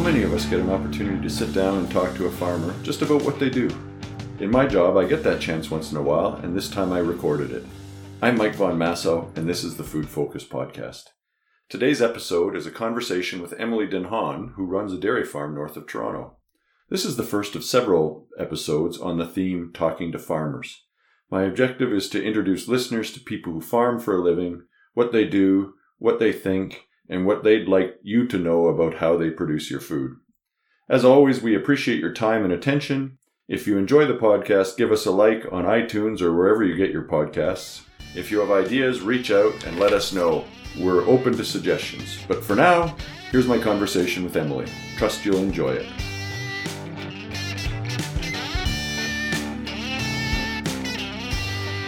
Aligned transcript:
How 0.00 0.06
many 0.06 0.22
of 0.22 0.32
us 0.32 0.46
get 0.46 0.60
an 0.60 0.70
opportunity 0.70 1.20
to 1.20 1.28
sit 1.28 1.52
down 1.52 1.76
and 1.76 1.90
talk 1.90 2.14
to 2.14 2.24
a 2.24 2.30
farmer 2.30 2.74
just 2.82 3.02
about 3.02 3.22
what 3.22 3.38
they 3.38 3.50
do? 3.50 3.68
In 4.38 4.50
my 4.50 4.66
job, 4.66 4.96
I 4.96 5.04
get 5.04 5.22
that 5.24 5.42
chance 5.42 5.70
once 5.70 5.92
in 5.92 5.98
a 5.98 6.02
while, 6.02 6.36
and 6.36 6.56
this 6.56 6.70
time 6.70 6.90
I 6.90 7.00
recorded 7.00 7.50
it. 7.50 7.66
I'm 8.22 8.38
Mike 8.38 8.54
Von 8.54 8.78
Massow, 8.78 9.28
and 9.36 9.46
this 9.46 9.62
is 9.62 9.76
the 9.76 9.84
Food 9.84 10.08
Focus 10.08 10.42
Podcast. 10.42 11.08
Today's 11.68 12.00
episode 12.00 12.56
is 12.56 12.64
a 12.64 12.70
conversation 12.70 13.42
with 13.42 13.52
Emily 13.60 13.86
Denhaan, 13.86 14.54
who 14.54 14.64
runs 14.64 14.94
a 14.94 14.98
dairy 14.98 15.22
farm 15.22 15.54
north 15.54 15.76
of 15.76 15.86
Toronto. 15.86 16.38
This 16.88 17.04
is 17.04 17.18
the 17.18 17.22
first 17.22 17.54
of 17.54 17.62
several 17.62 18.26
episodes 18.38 18.96
on 18.98 19.18
the 19.18 19.26
theme 19.26 19.70
Talking 19.74 20.12
to 20.12 20.18
Farmers. 20.18 20.82
My 21.30 21.42
objective 21.42 21.92
is 21.92 22.08
to 22.08 22.24
introduce 22.24 22.68
listeners 22.68 23.12
to 23.12 23.20
people 23.20 23.52
who 23.52 23.60
farm 23.60 24.00
for 24.00 24.16
a 24.16 24.22
living, 24.22 24.62
what 24.94 25.12
they 25.12 25.26
do, 25.26 25.74
what 25.98 26.18
they 26.18 26.32
think, 26.32 26.86
and 27.10 27.26
what 27.26 27.42
they'd 27.42 27.68
like 27.68 27.96
you 28.02 28.26
to 28.28 28.38
know 28.38 28.68
about 28.68 28.98
how 28.98 29.18
they 29.18 29.30
produce 29.30 29.68
your 29.68 29.80
food. 29.80 30.12
As 30.88 31.04
always, 31.04 31.42
we 31.42 31.56
appreciate 31.56 31.98
your 31.98 32.12
time 32.12 32.44
and 32.44 32.52
attention. 32.52 33.18
If 33.48 33.66
you 33.66 33.76
enjoy 33.76 34.06
the 34.06 34.14
podcast, 34.14 34.76
give 34.76 34.92
us 34.92 35.06
a 35.06 35.10
like 35.10 35.44
on 35.50 35.64
iTunes 35.64 36.22
or 36.22 36.32
wherever 36.32 36.64
you 36.64 36.76
get 36.76 36.92
your 36.92 37.02
podcasts. 37.02 37.82
If 38.14 38.30
you 38.30 38.38
have 38.38 38.52
ideas, 38.52 39.00
reach 39.00 39.32
out 39.32 39.64
and 39.66 39.78
let 39.78 39.92
us 39.92 40.12
know. 40.12 40.44
We're 40.78 41.02
open 41.02 41.36
to 41.36 41.44
suggestions. 41.44 42.16
But 42.28 42.44
for 42.44 42.54
now, 42.54 42.96
here's 43.32 43.48
my 43.48 43.58
conversation 43.58 44.22
with 44.22 44.36
Emily. 44.36 44.66
Trust 44.96 45.24
you'll 45.24 45.38
enjoy 45.38 45.72
it. 45.72 45.86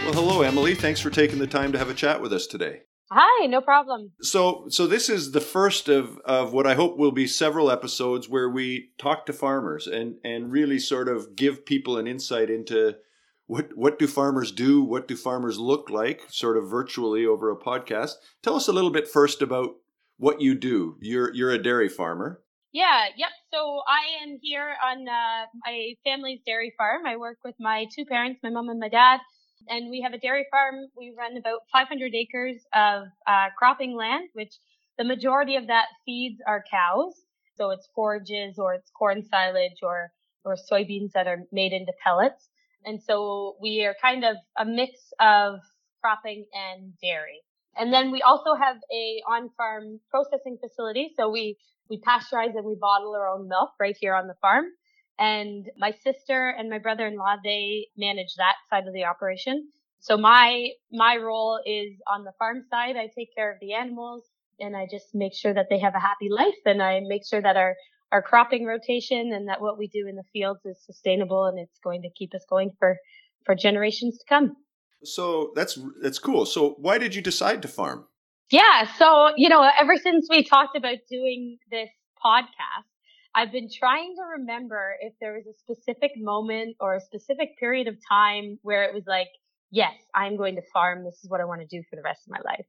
Well, 0.03 0.13
hello, 0.13 0.41
Emily. 0.41 0.75
Thanks 0.75 0.99
for 0.99 1.09
taking 1.09 1.39
the 1.39 1.47
time 1.47 1.71
to 1.71 1.77
have 1.77 1.89
a 1.89 1.93
chat 1.93 2.21
with 2.21 2.33
us 2.33 2.45
today. 2.45 2.81
Hi, 3.15 3.45
no 3.45 3.61
problem. 3.61 4.11
So, 4.21 4.65
so 4.69 4.87
this 4.87 5.07
is 5.07 5.33
the 5.33 5.41
first 5.41 5.87
of, 5.87 6.17
of 6.25 6.51
what 6.51 6.65
I 6.65 6.73
hope 6.73 6.97
will 6.97 7.11
be 7.11 7.27
several 7.27 7.69
episodes 7.69 8.27
where 8.27 8.49
we 8.49 8.89
talk 8.97 9.27
to 9.27 9.33
farmers 9.33 9.85
and, 9.85 10.15
and 10.23 10.51
really 10.51 10.79
sort 10.79 11.07
of 11.07 11.35
give 11.35 11.63
people 11.63 11.97
an 11.97 12.07
insight 12.07 12.49
into 12.49 12.95
what 13.45 13.69
what 13.75 13.99
do 13.99 14.07
farmers 14.07 14.51
do, 14.51 14.83
what 14.83 15.07
do 15.07 15.15
farmers 15.15 15.59
look 15.59 15.91
like, 15.91 16.23
sort 16.29 16.57
of 16.57 16.67
virtually 16.67 17.23
over 17.23 17.51
a 17.51 17.59
podcast. 17.59 18.13
Tell 18.41 18.55
us 18.55 18.67
a 18.67 18.73
little 18.73 18.89
bit 18.89 19.07
first 19.07 19.43
about 19.43 19.75
what 20.17 20.41
you 20.41 20.55
do. 20.55 20.97
You're 20.99 21.31
you're 21.35 21.51
a 21.51 21.61
dairy 21.61 21.89
farmer. 21.89 22.41
Yeah, 22.71 23.05
yep. 23.15 23.29
So 23.53 23.81
I 23.87 24.23
am 24.23 24.39
here 24.41 24.73
on 24.83 25.07
uh, 25.07 25.45
my 25.63 25.93
family's 26.03 26.39
dairy 26.47 26.73
farm. 26.75 27.05
I 27.05 27.17
work 27.17 27.37
with 27.45 27.53
my 27.59 27.85
two 27.95 28.05
parents, 28.05 28.39
my 28.41 28.49
mom 28.49 28.69
and 28.69 28.79
my 28.79 28.89
dad, 28.89 29.19
and 29.69 29.89
we 29.89 30.01
have 30.01 30.13
a 30.13 30.17
dairy 30.17 30.45
farm. 30.51 30.87
We 30.97 31.13
run 31.17 31.37
about 31.37 31.61
500 31.71 32.13
acres 32.13 32.57
of 32.73 33.03
uh, 33.27 33.47
cropping 33.57 33.95
land, 33.95 34.29
which 34.33 34.53
the 34.97 35.03
majority 35.03 35.55
of 35.55 35.67
that 35.67 35.85
feeds 36.05 36.39
our 36.47 36.63
cows. 36.69 37.13
So 37.55 37.69
it's 37.71 37.87
forages 37.95 38.57
or 38.57 38.73
it's 38.73 38.89
corn 38.91 39.23
silage 39.23 39.79
or 39.81 40.11
or 40.45 40.55
soybeans 40.55 41.11
that 41.13 41.27
are 41.27 41.43
made 41.51 41.73
into 41.73 41.93
pellets. 42.03 42.49
And 42.85 43.01
so 43.01 43.55
we 43.61 43.85
are 43.85 43.95
kind 44.01 44.25
of 44.25 44.35
a 44.57 44.65
mix 44.65 45.13
of 45.19 45.59
cropping 46.01 46.45
and 46.53 46.93
dairy. 47.01 47.41
And 47.77 47.93
then 47.93 48.11
we 48.11 48.21
also 48.21 48.55
have 48.55 48.77
a 48.91 49.21
on-farm 49.27 49.99
processing 50.11 50.57
facility. 50.61 51.11
So 51.15 51.29
we, 51.29 51.57
we 51.89 51.99
pasteurize 51.99 52.55
and 52.55 52.65
we 52.65 52.75
bottle 52.75 53.15
our 53.15 53.27
own 53.29 53.47
milk 53.47 53.71
right 53.79 53.95
here 53.99 54.13
on 54.13 54.27
the 54.27 54.35
farm. 54.41 54.65
And 55.19 55.69
my 55.77 55.91
sister 55.91 56.49
and 56.49 56.69
my 56.69 56.79
brother-in-law, 56.79 57.37
they 57.43 57.87
manage 57.97 58.35
that 58.37 58.55
side 58.69 58.87
of 58.87 58.93
the 58.93 59.05
operation. 59.05 59.69
So 59.99 60.17
my, 60.17 60.69
my 60.91 61.17
role 61.17 61.59
is 61.65 61.93
on 62.11 62.23
the 62.23 62.33
farm 62.37 62.63
side. 62.69 62.97
I 62.97 63.09
take 63.15 63.33
care 63.35 63.51
of 63.51 63.59
the 63.61 63.73
animals 63.73 64.23
and 64.59 64.75
I 64.75 64.87
just 64.89 65.13
make 65.13 65.33
sure 65.33 65.53
that 65.53 65.67
they 65.69 65.79
have 65.79 65.95
a 65.95 65.99
happy 65.99 66.29
life 66.29 66.59
and 66.65 66.81
I 66.81 67.01
make 67.07 67.25
sure 67.25 67.41
that 67.41 67.55
our, 67.55 67.75
our 68.11 68.21
cropping 68.21 68.65
rotation 68.65 69.31
and 69.33 69.47
that 69.47 69.61
what 69.61 69.77
we 69.77 69.87
do 69.87 70.07
in 70.07 70.15
the 70.15 70.23
fields 70.33 70.59
is 70.65 70.77
sustainable 70.85 71.45
and 71.45 71.57
it's 71.59 71.79
going 71.83 72.01
to 72.01 72.09
keep 72.09 72.33
us 72.35 72.43
going 72.49 72.71
for, 72.79 72.97
for 73.45 73.55
generations 73.55 74.17
to 74.17 74.25
come. 74.27 74.55
So 75.03 75.51
that's 75.55 75.77
that's 76.01 76.19
cool. 76.19 76.45
So 76.45 76.75
why 76.79 76.97
did 76.97 77.13
you 77.13 77.21
decide 77.21 77.61
to 77.63 77.67
farm? 77.67 78.05
Yeah, 78.49 78.87
so 78.97 79.31
you 79.35 79.49
know, 79.49 79.67
ever 79.79 79.97
since 79.97 80.27
we 80.29 80.43
talked 80.43 80.77
about 80.77 80.97
doing 81.09 81.57
this 81.69 81.89
podcast, 82.23 82.87
I've 83.35 83.51
been 83.51 83.69
trying 83.71 84.15
to 84.15 84.23
remember 84.39 84.95
if 85.01 85.13
there 85.19 85.33
was 85.33 85.45
a 85.47 85.57
specific 85.57 86.11
moment 86.17 86.77
or 86.79 86.95
a 86.95 87.01
specific 87.01 87.57
period 87.59 87.87
of 87.87 87.97
time 88.07 88.59
where 88.61 88.83
it 88.83 88.93
was 88.93 89.03
like, 89.07 89.29
yes, 89.71 89.93
I'm 90.13 90.37
going 90.37 90.55
to 90.55 90.61
farm. 90.73 91.03
This 91.03 91.19
is 91.23 91.29
what 91.29 91.41
I 91.41 91.45
want 91.45 91.61
to 91.61 91.67
do 91.67 91.83
for 91.89 91.95
the 91.95 92.03
rest 92.03 92.21
of 92.27 92.31
my 92.31 92.41
life. 92.45 92.65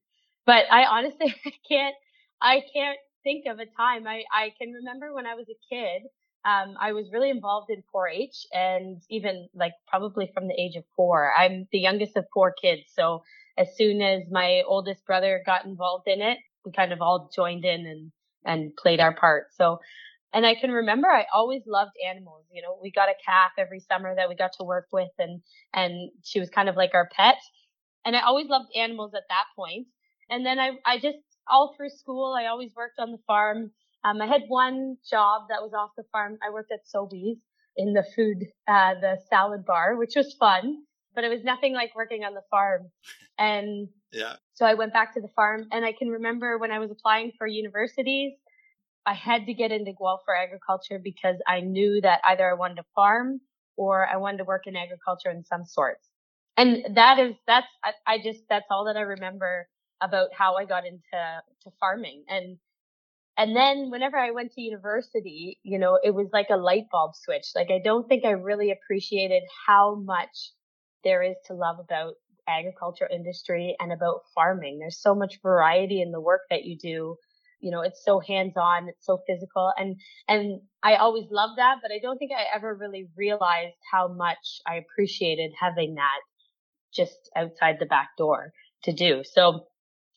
But 0.47 0.65
I 0.71 0.85
honestly 0.85 1.35
can't 1.69 1.95
I 2.41 2.63
can't 2.73 2.99
think 3.23 3.45
of 3.47 3.59
a 3.59 3.67
time. 3.67 4.07
I 4.07 4.25
I 4.33 4.53
can 4.59 4.73
remember 4.73 5.15
when 5.15 5.27
I 5.27 5.35
was 5.35 5.47
a 5.49 5.75
kid 5.75 6.03
um, 6.45 6.77
I 6.79 6.93
was 6.93 7.07
really 7.11 7.31
involved 7.31 7.71
in 7.71 7.83
4-H 7.95 8.47
and 8.53 9.01
even 9.09 9.49
like 9.55 9.73
probably 9.89 10.31
from 10.35 10.47
the 10.47 10.55
age 10.61 10.77
of 10.77 10.85
four. 10.95 11.33
I'm 11.35 11.67
the 11.73 11.79
youngest 11.79 12.17
of 12.17 12.27
four 12.35 12.53
kids. 12.53 12.83
So 12.95 13.23
as 13.57 13.69
soon 13.77 14.03
as 14.03 14.25
my 14.31 14.63
oldest 14.67 15.07
brother 15.07 15.43
got 15.47 15.65
involved 15.65 16.07
in 16.07 16.21
it, 16.21 16.39
we 16.65 16.73
kind 16.73 16.93
of 16.93 17.01
all 17.01 17.31
joined 17.35 17.65
in 17.65 17.87
and, 17.87 18.13
and 18.45 18.77
played 18.77 19.01
our 19.01 19.15
part. 19.15 19.47
So, 19.57 19.79
and 20.35 20.45
I 20.45 20.55
can 20.55 20.71
remember 20.71 21.09
I 21.09 21.27
always 21.33 21.63
loved 21.67 21.93
animals. 22.07 22.45
You 22.53 22.63
know, 22.63 22.79
we 22.83 22.91
got 22.91 23.09
a 23.09 23.15
calf 23.25 23.53
every 23.59 23.81
summer 23.81 24.15
that 24.15 24.29
we 24.29 24.35
got 24.35 24.53
to 24.59 24.65
work 24.65 24.89
with 24.93 25.11
and, 25.19 25.41
and 25.73 26.11
she 26.23 26.41
was 26.41 26.51
kind 26.51 26.69
of 26.69 26.77
like 26.77 26.91
our 26.93 27.09
pet. 27.17 27.39
And 28.05 28.15
I 28.15 28.21
always 28.21 28.49
loved 28.49 28.69
animals 28.77 29.13
at 29.15 29.23
that 29.31 29.45
point. 29.57 29.87
And 30.29 30.45
then 30.45 30.59
I, 30.59 30.73
I 30.85 30.99
just 30.99 31.19
all 31.49 31.75
through 31.77 31.91
school, 31.91 32.35
I 32.39 32.47
always 32.47 32.73
worked 32.75 32.99
on 32.99 33.13
the 33.13 33.19
farm 33.27 33.71
um, 34.05 34.21
I 34.21 34.27
had 34.27 34.43
one 34.49 34.99
job 35.11 35.43
that 35.49 35.63
was 35.63 35.73
off 35.73 35.91
the 35.97 36.05
farm. 36.13 36.37
I 36.47 36.51
worked 36.53 36.71
at 36.71 36.81
Sobeys 36.95 37.39
in 37.77 37.95
the 37.95 38.05
food, 38.15 38.45
uh, 38.69 38.95
the 39.01 39.19
salad 39.31 39.65
bar, 39.65 39.97
which 39.97 40.13
was 40.15 40.35
fun, 40.39 40.83
but 41.15 41.25
it 41.25 41.29
was 41.29 41.43
nothing 41.43 41.73
like 41.73 41.97
working 41.97 42.23
on 42.23 42.35
the 42.35 42.43
farm. 42.51 42.91
And 43.39 43.89
yeah. 44.13 44.35
so 44.53 44.67
I 44.67 44.75
went 44.75 44.93
back 44.93 45.15
to 45.15 45.21
the 45.21 45.31
farm 45.35 45.67
and 45.73 45.85
I 45.85 45.93
can 45.93 46.09
remember 46.09 46.59
when 46.59 46.71
I 46.71 46.79
was 46.79 46.91
applying 46.91 47.33
for 47.39 47.47
universities, 47.47 48.35
I 49.07 49.15
had 49.15 49.47
to 49.47 49.55
get 49.55 49.73
into 49.73 49.93
Guelph 49.93 50.23
for 50.25 50.35
agriculture 50.37 50.99
because 51.03 51.37
I 51.47 51.61
knew 51.61 52.01
that 52.01 52.21
either 52.25 52.49
I 52.49 52.55
wanted 52.55 52.77
to 52.77 52.85
farm 52.95 53.41
or 53.77 54.07
I 54.07 54.17
wanted 54.17 54.39
to 54.39 54.45
work 54.45 54.67
in 54.67 54.77
agriculture 54.77 55.31
in 55.31 55.45
some 55.45 55.65
sorts. 55.65 56.09
And 56.57 56.97
that 56.97 57.19
is, 57.19 57.35
that's, 57.47 57.67
I, 57.83 57.93
I 58.07 58.19
just, 58.19 58.45
that's 58.49 58.67
all 58.71 58.85
that 58.87 58.97
I 58.97 59.01
remember 59.01 59.69
about 60.01 60.29
how 60.33 60.57
I 60.57 60.65
got 60.65 60.87
into 60.87 61.03
to 61.63 61.71
farming. 61.81 62.25
And 62.29 62.59
and 63.37 63.57
then 63.57 63.91
whenever 63.91 64.17
I 64.17 64.31
went 64.31 64.53
to 64.53 64.61
university, 64.61 65.59
you 65.65 65.79
know, 65.79 65.99
it 66.03 66.15
was 66.15 66.29
like 66.33 66.51
a 66.51 66.57
light 66.57 66.85
bulb 66.93 67.17
switch. 67.17 67.47
Like 67.57 67.71
I 67.71 67.81
don't 67.83 68.09
think 68.09 68.25
I 68.25 68.31
really 68.31 68.71
appreciated 68.71 69.43
how 69.67 69.97
much 69.97 70.53
there 71.03 71.23
is 71.23 71.35
to 71.47 71.55
love 71.55 71.79
about 71.81 72.15
agriculture 72.47 73.09
industry 73.13 73.75
and 73.81 73.93
about 73.93 74.21
farming. 74.35 74.79
There's 74.79 75.01
so 75.01 75.15
much 75.15 75.41
variety 75.43 76.01
in 76.01 76.13
the 76.13 76.21
work 76.21 76.43
that 76.51 76.65
you 76.65 76.77
do. 76.79 77.17
You 77.65 77.71
know, 77.73 77.81
it's 77.81 78.05
so 78.05 78.21
hands 78.21 78.55
on, 78.57 78.89
it's 78.89 79.05
so 79.05 79.21
physical 79.27 79.73
and, 79.77 79.97
and 80.29 80.61
I 80.83 80.97
always 80.97 81.25
loved 81.31 81.59
that, 81.59 81.77
but 81.83 81.91
I 81.91 81.99
don't 82.01 82.19
think 82.19 82.31
I 82.31 82.55
ever 82.55 82.75
really 82.75 83.09
realized 83.17 83.77
how 83.91 84.09
much 84.09 84.61
I 84.67 84.77
appreciated 84.77 85.53
having 85.59 85.95
that 85.95 86.21
just 86.95 87.31
outside 87.37 87.79
the 87.81 87.87
back 87.87 88.11
door 88.17 88.53
to 88.85 88.93
do. 88.93 89.23
So 89.25 89.67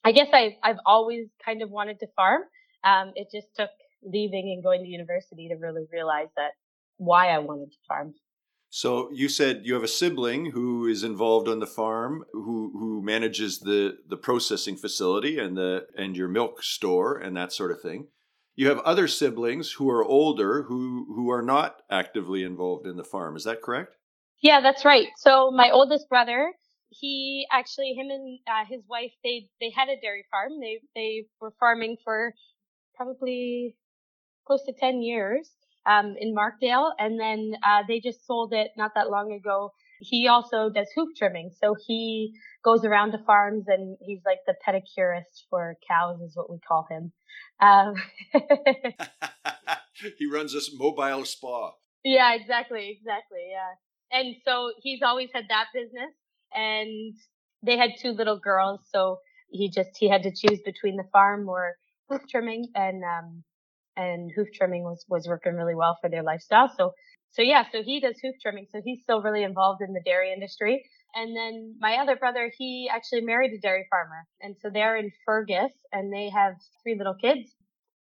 I 0.04 0.12
guess 0.12 0.28
I, 0.32 0.58
I've 0.64 0.78
always 0.86 1.28
kind 1.44 1.62
of 1.62 1.72
wanted 1.72 2.00
to 2.02 2.08
farm 2.16 2.42
um, 2.84 3.12
it 3.16 3.28
just 3.34 3.48
took 3.56 3.70
leaving 4.04 4.54
and 4.54 4.64
going 4.64 4.84
to 4.84 4.88
university 4.88 5.50
to 5.50 5.56
really 5.56 5.86
realize 5.92 6.30
that 6.36 6.52
why 6.98 7.30
I 7.30 7.40
wanted 7.40 7.72
to 7.72 7.78
farm. 7.88 8.14
So 8.70 9.10
you 9.14 9.30
said 9.30 9.62
you 9.64 9.74
have 9.76 9.84
a 9.84 9.88
sibling 9.88 10.52
who 10.52 10.88
is 10.88 11.04
involved 11.04 11.48
on 11.48 11.60
the 11.60 11.68
farm, 11.68 12.26
who 12.34 12.72
who 12.78 13.02
manages 13.02 13.60
the 13.60 13.98
the 14.08 14.18
processing 14.18 14.76
facility 14.76 15.40
and 15.40 15.58
the 15.58 15.88
and 15.96 16.18
your 16.18 16.28
milk 16.28 16.62
store 16.64 17.18
and 17.18 17.36
that 17.38 17.54
sort 17.54 17.72
of 17.72 17.82
thing. 17.82 18.08
You 18.56 18.68
have 18.70 18.80
other 18.80 19.08
siblings 19.08 19.74
who 19.74 19.90
are 19.90 20.04
older 20.04 20.64
who 20.64 21.06
who 21.16 21.30
are 21.30 21.42
not 21.42 21.78
actively 21.90 22.44
involved 22.44 22.86
in 22.88 22.98
the 22.98 23.04
farm. 23.04 23.36
Is 23.36 23.46
that 23.46 23.62
correct? 23.62 23.96
Yeah, 24.42 24.62
that's 24.62 24.84
right. 24.84 25.08
So 25.18 25.50
my 25.50 25.72
oldest 25.72 26.10
brother, 26.10 26.52
he 26.90 27.48
actually 27.52 27.94
him 27.94 28.10
and 28.10 28.40
uh, 28.48 28.66
his 28.70 28.82
wife 28.90 29.12
they 29.24 29.48
they 29.62 29.72
had 29.76 29.88
a 29.88 30.00
dairy 30.02 30.26
farm. 30.30 30.60
They 30.60 30.82
they 30.94 31.26
were 31.40 31.54
farming 31.60 31.98
for 32.04 32.34
probably 32.96 33.76
close 34.46 34.64
to 34.64 34.74
10 34.74 35.02
years 35.02 35.52
um, 35.88 36.16
in 36.20 36.36
Markdale. 36.36 36.92
And 37.00 37.20
then 37.20 37.54
uh, 37.64 37.84
they 37.88 38.00
just 38.00 38.26
sold 38.26 38.54
it 38.54 38.72
not 38.78 38.92
that 38.96 39.10
long 39.10 39.32
ago. 39.32 39.72
He 40.00 40.28
also 40.28 40.70
does 40.70 40.88
hoof 40.96 41.10
trimming. 41.18 41.52
So 41.64 41.76
he 41.88 42.34
goes 42.64 42.86
around 42.86 43.14
to 43.14 43.20
farms 43.26 43.66
and 43.68 43.98
he's 44.02 44.20
like 44.26 44.40
the 44.46 44.54
pedicurist 44.68 45.46
for 45.50 45.76
cows 45.88 46.22
is 46.22 46.36
what 46.36 46.52
we 46.52 46.60
call 46.60 46.86
him. 46.90 47.12
Um, 47.60 47.96
he 50.20 50.28
runs 50.28 50.54
this 50.54 50.70
mobile 50.78 51.26
spa. 51.26 51.72
Yeah, 52.04 52.36
exactly. 52.36 52.96
Exactly. 53.00 53.50
Yeah. 53.50 54.20
And 54.20 54.36
so 54.46 54.72
he's 54.82 55.02
always 55.02 55.30
had 55.34 55.46
that 55.50 55.66
business 55.74 56.14
and 56.54 57.16
they 57.66 57.78
had 57.78 57.92
two 58.00 58.12
little 58.12 58.40
girls. 58.40 58.82
So 58.94 59.18
he 59.50 59.70
just, 59.70 59.90
he 59.98 60.10
had 60.10 60.24
to 60.24 60.32
choose 60.32 60.60
between 60.64 60.96
the 60.98 61.06
farm 61.12 61.50
or 61.50 61.76
hoof 62.10 62.22
trimming 62.30 62.68
and 62.76 63.04
um 63.04 63.44
and 63.98 64.32
hoof 64.36 64.48
trimming 64.54 64.84
was 64.84 65.04
was 65.10 65.28
working 65.28 65.56
really 65.56 65.76
well 65.76 65.98
for 66.00 66.10
their 66.10 66.24
lifestyle. 66.24 66.72
So 66.78 66.94
so 67.32 67.42
yeah, 67.42 67.66
so 67.72 67.84
he 67.84 68.00
does 68.00 68.18
hoof 68.22 68.36
trimming. 68.42 68.68
So 68.72 68.82
he's 68.84 69.02
still 69.04 69.22
really 69.22 69.44
involved 69.44 69.82
in 69.82 69.94
the 69.94 70.02
dairy 70.06 70.32
industry. 70.34 70.84
And 71.14 71.36
then 71.36 71.76
my 71.80 71.98
other 71.98 72.16
brother, 72.16 72.52
he 72.58 72.90
actually 72.92 73.22
married 73.22 73.52
a 73.54 73.60
dairy 73.60 73.86
farmer. 73.90 74.26
And 74.42 74.56
so 74.62 74.70
they're 74.70 74.98
in 74.98 75.12
Fergus 75.26 75.72
and 75.92 76.14
they 76.14 76.30
have 76.30 76.54
three 76.84 76.96
little 76.98 77.16
kids 77.16 77.54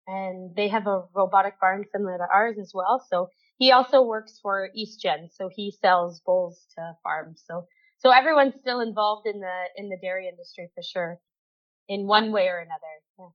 and 0.07 0.55
they 0.57 0.69
have 0.69 0.87
a 0.87 1.05
robotic 1.15 1.61
barn 1.61 1.85
similar 1.91 2.19
to 2.19 2.27
ours 2.33 2.57
as 2.61 2.73
well. 2.75 3.05
So 3.11 3.29
he 3.59 3.73
also 3.73 4.03
works 4.03 4.39
for 4.43 4.69
EastGen. 4.77 5.29
So 5.33 5.49
he 5.53 5.73
sells 5.81 6.21
bulls 6.21 6.67
to 6.77 6.93
farms. 7.03 7.43
So, 7.47 7.67
so 7.99 8.11
everyone's 8.11 8.55
still 8.61 8.81
involved 8.81 9.27
in 9.27 9.41
the, 9.41 9.59
in 9.77 9.89
the 9.89 9.99
dairy 10.03 10.29
industry 10.29 10.69
for 10.75 10.83
sure 10.83 11.19
in 11.89 12.07
one 12.07 12.33
way 12.33 12.49
or 12.49 12.59
another. 12.59 12.81
Yeah. 13.19 13.27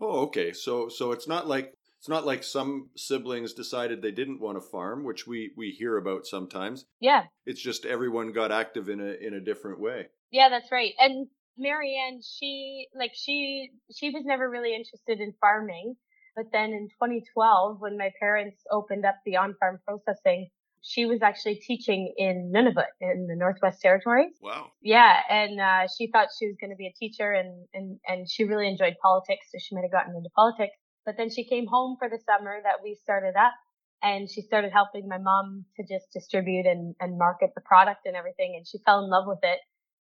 Oh, 0.00 0.20
okay. 0.26 0.52
So, 0.52 0.88
so 0.88 1.12
it's 1.12 1.28
not 1.28 1.46
like 1.46 1.72
it's 2.06 2.08
not 2.08 2.24
like 2.24 2.44
some 2.44 2.90
siblings 2.94 3.52
decided 3.52 4.00
they 4.00 4.12
didn't 4.12 4.40
want 4.40 4.56
to 4.56 4.60
farm, 4.60 5.02
which 5.02 5.26
we 5.26 5.50
we 5.56 5.72
hear 5.72 5.96
about 5.96 6.24
sometimes. 6.24 6.84
Yeah. 7.00 7.24
It's 7.46 7.60
just 7.60 7.84
everyone 7.84 8.30
got 8.30 8.52
active 8.52 8.88
in 8.88 9.00
a 9.00 9.14
in 9.26 9.34
a 9.34 9.40
different 9.40 9.80
way. 9.80 10.06
Yeah, 10.30 10.48
that's 10.48 10.70
right. 10.70 10.92
And 11.00 11.26
Marianne, 11.58 12.20
she 12.22 12.86
like 12.96 13.10
she 13.12 13.70
she 13.92 14.10
was 14.10 14.24
never 14.24 14.48
really 14.48 14.72
interested 14.72 15.18
in 15.18 15.34
farming, 15.40 15.96
but 16.36 16.44
then 16.52 16.70
in 16.70 16.86
2012, 16.90 17.80
when 17.80 17.98
my 17.98 18.12
parents 18.20 18.62
opened 18.70 19.04
up 19.04 19.16
the 19.26 19.38
on-farm 19.38 19.80
processing, 19.84 20.48
she 20.82 21.06
was 21.06 21.22
actually 21.22 21.56
teaching 21.56 22.14
in 22.16 22.52
Nunavut 22.54 22.94
in 23.00 23.26
the 23.26 23.34
Northwest 23.34 23.80
Territories. 23.80 24.34
Wow. 24.40 24.70
Yeah, 24.80 25.22
and 25.28 25.58
uh, 25.60 25.88
she 25.98 26.06
thought 26.06 26.28
she 26.38 26.46
was 26.46 26.54
going 26.60 26.70
to 26.70 26.76
be 26.76 26.86
a 26.86 26.92
teacher, 26.92 27.32
and 27.32 27.66
and 27.74 27.98
and 28.06 28.30
she 28.30 28.44
really 28.44 28.68
enjoyed 28.68 28.94
politics, 29.02 29.48
so 29.50 29.58
she 29.58 29.74
might 29.74 29.82
have 29.82 29.90
gotten 29.90 30.14
into 30.14 30.30
politics. 30.30 30.76
But 31.06 31.16
then 31.16 31.30
she 31.30 31.44
came 31.44 31.66
home 31.66 31.96
for 31.98 32.08
the 32.08 32.18
summer 32.26 32.58
that 32.62 32.82
we 32.82 32.98
started 33.00 33.36
up 33.36 33.54
and 34.02 34.28
she 34.28 34.42
started 34.42 34.72
helping 34.72 35.08
my 35.08 35.18
mom 35.18 35.64
to 35.76 35.82
just 35.82 36.12
distribute 36.12 36.66
and, 36.66 36.96
and 37.00 37.16
market 37.16 37.50
the 37.54 37.60
product 37.60 38.00
and 38.04 38.16
everything. 38.16 38.54
And 38.56 38.66
she 38.66 38.78
fell 38.84 39.02
in 39.04 39.08
love 39.08 39.24
with 39.26 39.38
it. 39.44 39.60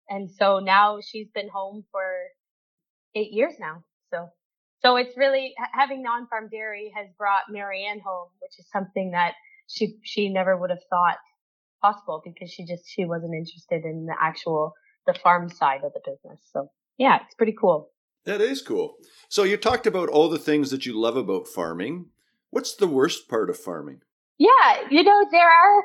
And 0.08 0.30
so 0.30 0.58
now 0.58 0.98
she's 1.00 1.28
been 1.34 1.48
home 1.48 1.84
for 1.90 2.04
eight 3.14 3.32
years 3.32 3.54
now. 3.58 3.82
So, 4.12 4.28
so 4.82 4.96
it's 4.96 5.16
really 5.16 5.54
having 5.72 6.02
non-farm 6.02 6.48
dairy 6.52 6.92
has 6.94 7.06
brought 7.16 7.44
Marianne 7.50 8.00
home, 8.04 8.28
which 8.40 8.58
is 8.58 8.66
something 8.70 9.12
that 9.12 9.32
she, 9.68 9.96
she 10.02 10.28
never 10.28 10.56
would 10.56 10.70
have 10.70 10.84
thought 10.90 11.16
possible 11.82 12.20
because 12.24 12.50
she 12.52 12.66
just, 12.66 12.84
she 12.86 13.06
wasn't 13.06 13.34
interested 13.34 13.84
in 13.84 14.06
the 14.06 14.14
actual, 14.20 14.74
the 15.06 15.14
farm 15.14 15.48
side 15.48 15.80
of 15.82 15.92
the 15.94 16.00
business. 16.04 16.40
So 16.52 16.68
yeah, 16.98 17.20
it's 17.24 17.34
pretty 17.34 17.54
cool. 17.58 17.90
That 18.24 18.40
is 18.40 18.62
cool. 18.62 18.96
So 19.28 19.44
you 19.44 19.56
talked 19.56 19.86
about 19.86 20.08
all 20.08 20.28
the 20.28 20.38
things 20.38 20.70
that 20.70 20.84
you 20.84 20.98
love 20.98 21.16
about 21.16 21.48
farming. 21.48 22.06
What's 22.50 22.74
the 22.74 22.86
worst 22.86 23.28
part 23.28 23.48
of 23.48 23.58
farming? 23.58 24.00
Yeah, 24.38 24.88
you 24.90 25.02
know, 25.02 25.24
there 25.30 25.48
are 25.48 25.84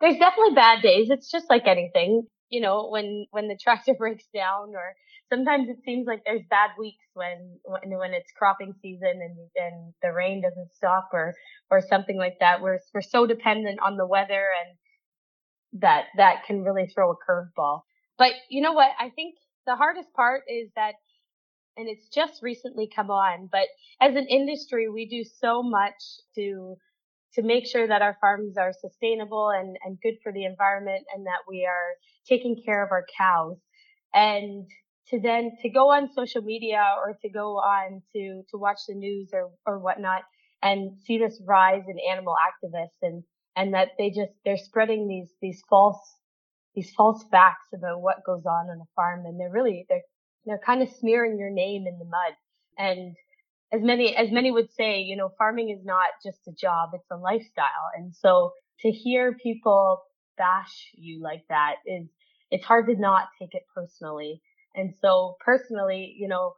there's 0.00 0.18
definitely 0.18 0.54
bad 0.54 0.82
days. 0.82 1.08
It's 1.10 1.30
just 1.30 1.50
like 1.50 1.66
anything. 1.66 2.26
You 2.48 2.60
know, 2.60 2.88
when 2.88 3.26
when 3.30 3.48
the 3.48 3.58
tractor 3.60 3.94
breaks 3.98 4.26
down 4.34 4.70
or 4.74 4.94
sometimes 5.32 5.68
it 5.68 5.76
seems 5.84 6.06
like 6.06 6.22
there's 6.24 6.42
bad 6.50 6.70
weeks 6.78 7.04
when 7.14 7.58
when 7.64 7.98
when 7.98 8.14
it's 8.14 8.32
cropping 8.36 8.74
season 8.82 9.20
and 9.20 9.36
and 9.54 9.94
the 10.02 10.12
rain 10.12 10.42
doesn't 10.42 10.72
stop 10.74 11.10
or 11.12 11.34
or 11.70 11.80
something 11.80 12.16
like 12.16 12.38
that. 12.40 12.60
We're 12.60 12.78
we're 12.92 13.02
so 13.02 13.26
dependent 13.26 13.78
on 13.80 13.96
the 13.96 14.06
weather 14.06 14.48
and 14.60 15.82
that 15.82 16.06
that 16.16 16.44
can 16.46 16.64
really 16.64 16.90
throw 16.92 17.12
a 17.12 17.14
curveball. 17.14 17.82
But 18.18 18.32
you 18.48 18.60
know 18.60 18.72
what? 18.72 18.90
I 18.98 19.10
think 19.10 19.34
the 19.66 19.76
hardest 19.76 20.12
part 20.14 20.42
is 20.48 20.70
that 20.74 20.94
and 21.80 21.88
it's 21.88 22.08
just 22.08 22.42
recently 22.42 22.88
come 22.94 23.10
on. 23.10 23.48
But 23.50 23.66
as 24.00 24.14
an 24.14 24.26
industry, 24.26 24.88
we 24.88 25.08
do 25.08 25.24
so 25.24 25.62
much 25.62 25.94
to 26.36 26.76
to 27.34 27.42
make 27.42 27.66
sure 27.66 27.86
that 27.86 28.02
our 28.02 28.16
farms 28.20 28.58
are 28.58 28.72
sustainable 28.72 29.50
and, 29.50 29.76
and 29.84 29.98
good 30.02 30.14
for 30.20 30.32
the 30.32 30.44
environment 30.44 31.04
and 31.14 31.24
that 31.26 31.46
we 31.48 31.64
are 31.64 31.94
taking 32.28 32.60
care 32.64 32.84
of 32.84 32.90
our 32.90 33.06
cows. 33.16 33.56
And 34.12 34.66
to 35.10 35.20
then 35.20 35.52
to 35.62 35.70
go 35.70 35.90
on 35.90 36.12
social 36.12 36.42
media 36.42 36.84
or 36.98 37.16
to 37.22 37.28
go 37.28 37.56
on 37.56 38.02
to 38.12 38.42
to 38.50 38.58
watch 38.58 38.80
the 38.88 38.94
news 38.94 39.30
or 39.32 39.50
or 39.66 39.78
whatnot 39.78 40.22
and 40.62 40.98
see 41.06 41.18
this 41.18 41.40
rise 41.46 41.84
in 41.88 41.96
animal 42.10 42.34
activists 42.34 42.98
and 43.02 43.22
and 43.56 43.74
that 43.74 43.88
they 43.98 44.10
just 44.10 44.32
they're 44.44 44.56
spreading 44.56 45.08
these 45.08 45.30
these 45.40 45.62
false 45.68 46.00
these 46.74 46.92
false 46.96 47.24
facts 47.30 47.66
about 47.74 48.00
what 48.00 48.24
goes 48.24 48.44
on 48.46 48.70
on 48.70 48.80
a 48.80 48.88
farm 48.94 49.26
and 49.26 49.38
they're 49.38 49.50
really 49.50 49.84
they're 49.88 50.02
they're 50.46 50.60
kind 50.64 50.82
of 50.82 50.88
smearing 51.00 51.38
your 51.38 51.50
name 51.50 51.86
in 51.86 51.98
the 51.98 52.04
mud. 52.04 52.34
And 52.78 53.14
as 53.72 53.82
many, 53.82 54.16
as 54.16 54.30
many 54.30 54.50
would 54.50 54.72
say, 54.72 55.00
you 55.00 55.16
know, 55.16 55.30
farming 55.38 55.70
is 55.70 55.84
not 55.84 56.08
just 56.24 56.38
a 56.48 56.52
job, 56.52 56.90
it's 56.94 57.10
a 57.10 57.16
lifestyle. 57.16 57.90
And 57.94 58.14
so 58.14 58.52
to 58.80 58.90
hear 58.90 59.36
people 59.42 60.02
bash 60.36 60.90
you 60.94 61.22
like 61.22 61.44
that 61.48 61.76
is, 61.86 62.08
it's 62.50 62.64
hard 62.64 62.86
to 62.86 62.96
not 62.96 63.28
take 63.38 63.54
it 63.54 63.62
personally. 63.74 64.42
And 64.74 64.94
so 65.00 65.36
personally, 65.44 66.14
you 66.18 66.28
know, 66.28 66.54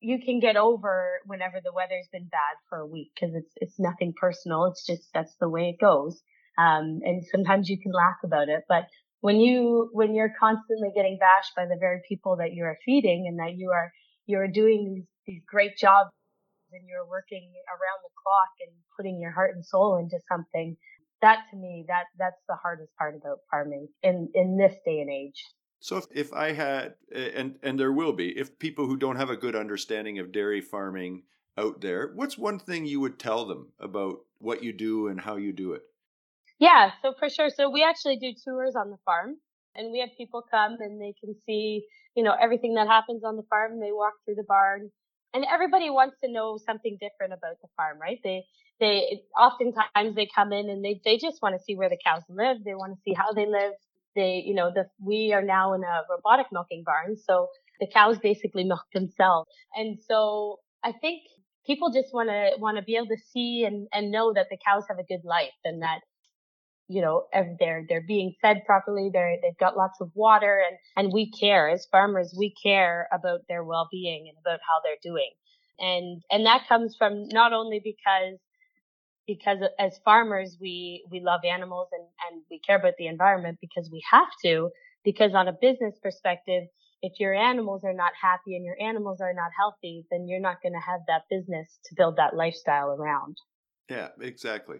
you 0.00 0.18
can 0.24 0.40
get 0.40 0.56
over 0.56 1.20
whenever 1.26 1.60
the 1.62 1.72
weather's 1.72 2.08
been 2.12 2.28
bad 2.28 2.56
for 2.68 2.78
a 2.78 2.86
week 2.86 3.10
because 3.14 3.34
it's, 3.34 3.52
it's 3.56 3.78
nothing 3.78 4.14
personal. 4.18 4.66
It's 4.66 4.86
just, 4.86 5.08
that's 5.12 5.34
the 5.40 5.48
way 5.48 5.68
it 5.68 5.80
goes. 5.80 6.20
Um, 6.56 7.00
and 7.04 7.24
sometimes 7.30 7.68
you 7.68 7.78
can 7.80 7.92
laugh 7.92 8.16
about 8.24 8.48
it, 8.48 8.64
but 8.68 8.86
when 9.20 9.40
you 9.40 9.90
when 9.92 10.14
you're 10.14 10.32
constantly 10.38 10.90
getting 10.94 11.18
bashed 11.18 11.54
by 11.56 11.66
the 11.66 11.76
very 11.78 12.00
people 12.08 12.36
that 12.36 12.52
you 12.52 12.64
are 12.64 12.78
feeding 12.84 13.26
and 13.28 13.38
that 13.38 13.56
you 13.56 13.70
are 13.70 13.92
you're 14.26 14.48
doing 14.48 14.94
these, 14.94 15.04
these 15.26 15.42
great 15.46 15.76
jobs 15.76 16.10
and 16.72 16.82
you're 16.86 17.08
working 17.08 17.50
around 17.68 18.00
the 18.02 18.10
clock 18.22 18.50
and 18.60 18.76
putting 18.96 19.20
your 19.20 19.32
heart 19.32 19.54
and 19.54 19.64
soul 19.64 19.96
into 19.96 20.18
something 20.28 20.76
that 21.20 21.40
to 21.50 21.56
me 21.56 21.84
that 21.88 22.04
that's 22.18 22.40
the 22.48 22.54
hardest 22.54 22.94
part 22.96 23.16
about 23.16 23.38
farming 23.50 23.88
in 24.02 24.28
in 24.34 24.56
this 24.56 24.74
day 24.84 25.00
and 25.00 25.10
age. 25.10 25.42
So 25.80 25.96
if, 25.96 26.06
if 26.14 26.32
i 26.32 26.52
had 26.52 26.94
and 27.14 27.56
and 27.62 27.78
there 27.78 27.92
will 27.92 28.12
be 28.12 28.36
if 28.38 28.58
people 28.58 28.86
who 28.86 28.96
don't 28.96 29.16
have 29.16 29.30
a 29.30 29.36
good 29.36 29.56
understanding 29.56 30.18
of 30.18 30.32
dairy 30.32 30.60
farming 30.60 31.22
out 31.56 31.80
there 31.80 32.12
what's 32.14 32.38
one 32.38 32.58
thing 32.58 32.86
you 32.86 33.00
would 33.00 33.18
tell 33.18 33.44
them 33.44 33.72
about 33.80 34.20
what 34.38 34.62
you 34.62 34.72
do 34.72 35.08
and 35.08 35.20
how 35.20 35.36
you 35.36 35.52
do 35.52 35.72
it 35.72 35.82
yeah, 36.58 36.90
so 37.02 37.14
for 37.18 37.28
sure. 37.28 37.50
So 37.50 37.70
we 37.70 37.84
actually 37.84 38.16
do 38.16 38.32
tours 38.44 38.76
on 38.76 38.90
the 38.90 38.98
farm 39.04 39.36
and 39.74 39.92
we 39.92 40.00
have 40.00 40.10
people 40.16 40.42
come 40.50 40.76
and 40.80 41.00
they 41.00 41.14
can 41.22 41.34
see, 41.46 41.84
you 42.16 42.22
know, 42.22 42.34
everything 42.40 42.74
that 42.74 42.88
happens 42.88 43.24
on 43.24 43.36
the 43.36 43.44
farm. 43.50 43.80
They 43.80 43.92
walk 43.92 44.14
through 44.24 44.36
the 44.36 44.44
barn 44.44 44.90
and 45.34 45.44
everybody 45.52 45.90
wants 45.90 46.16
to 46.24 46.30
know 46.32 46.58
something 46.64 46.98
different 47.00 47.32
about 47.34 47.56
the 47.62 47.68
farm, 47.76 47.98
right? 48.00 48.18
They, 48.24 48.44
they, 48.80 49.20
oftentimes 49.38 50.16
they 50.16 50.28
come 50.34 50.52
in 50.52 50.70
and 50.70 50.84
they, 50.84 51.00
they 51.04 51.16
just 51.18 51.42
want 51.42 51.56
to 51.56 51.62
see 51.62 51.76
where 51.76 51.88
the 51.90 51.98
cows 52.04 52.22
live. 52.28 52.58
They 52.64 52.74
want 52.74 52.94
to 52.94 53.00
see 53.04 53.14
how 53.14 53.32
they 53.32 53.46
live. 53.46 53.72
They, 54.16 54.42
you 54.44 54.54
know, 54.54 54.72
the, 54.74 54.86
we 55.00 55.32
are 55.34 55.42
now 55.42 55.74
in 55.74 55.84
a 55.84 56.02
robotic 56.10 56.46
milking 56.52 56.82
barn. 56.84 57.16
So 57.16 57.48
the 57.80 57.86
cows 57.86 58.18
basically 58.18 58.64
milk 58.64 58.84
themselves. 58.94 59.48
And 59.76 59.98
so 60.08 60.58
I 60.84 60.92
think 60.92 61.22
people 61.66 61.90
just 61.92 62.12
want 62.14 62.30
to, 62.30 62.52
want 62.58 62.78
to 62.78 62.82
be 62.82 62.96
able 62.96 63.08
to 63.08 63.18
see 63.32 63.64
and, 63.64 63.86
and 63.92 64.10
know 64.10 64.32
that 64.34 64.46
the 64.50 64.58
cows 64.66 64.84
have 64.88 64.98
a 64.98 65.04
good 65.04 65.24
life 65.24 65.54
and 65.64 65.82
that 65.82 66.00
you 66.88 67.02
know, 67.02 67.26
they're, 67.60 67.84
they're 67.88 68.04
being 68.06 68.34
fed 68.40 68.62
properly. 68.66 69.10
They're, 69.12 69.36
they've 69.42 69.58
got 69.58 69.76
lots 69.76 70.00
of 70.00 70.10
water 70.14 70.62
and, 70.66 70.78
and 70.96 71.12
we 71.12 71.30
care 71.30 71.68
as 71.68 71.86
farmers, 71.92 72.34
we 72.36 72.54
care 72.62 73.08
about 73.12 73.40
their 73.48 73.62
well-being 73.62 74.26
and 74.28 74.38
about 74.40 74.60
how 74.60 74.80
they're 74.82 74.96
doing. 75.02 75.30
And, 75.78 76.22
and 76.30 76.46
that 76.46 76.66
comes 76.68 76.96
from 76.96 77.28
not 77.28 77.52
only 77.52 77.80
because, 77.84 78.38
because 79.26 79.58
as 79.78 80.00
farmers, 80.04 80.56
we, 80.60 81.04
we 81.10 81.20
love 81.20 81.40
animals 81.44 81.88
and, 81.92 82.06
and 82.30 82.42
we 82.50 82.58
care 82.58 82.78
about 82.78 82.94
the 82.98 83.06
environment 83.06 83.58
because 83.60 83.90
we 83.92 84.02
have 84.10 84.28
to, 84.44 84.70
because 85.04 85.34
on 85.34 85.46
a 85.46 85.52
business 85.52 85.94
perspective, 86.02 86.64
if 87.02 87.20
your 87.20 87.34
animals 87.34 87.84
are 87.84 87.92
not 87.92 88.12
happy 88.20 88.56
and 88.56 88.64
your 88.64 88.76
animals 88.80 89.20
are 89.20 89.34
not 89.34 89.50
healthy, 89.56 90.04
then 90.10 90.26
you're 90.26 90.40
not 90.40 90.60
going 90.62 90.72
to 90.72 90.80
have 90.80 91.00
that 91.06 91.22
business 91.30 91.78
to 91.84 91.94
build 91.94 92.16
that 92.16 92.34
lifestyle 92.34 92.88
around. 92.90 93.36
Yeah, 93.88 94.08
exactly. 94.20 94.78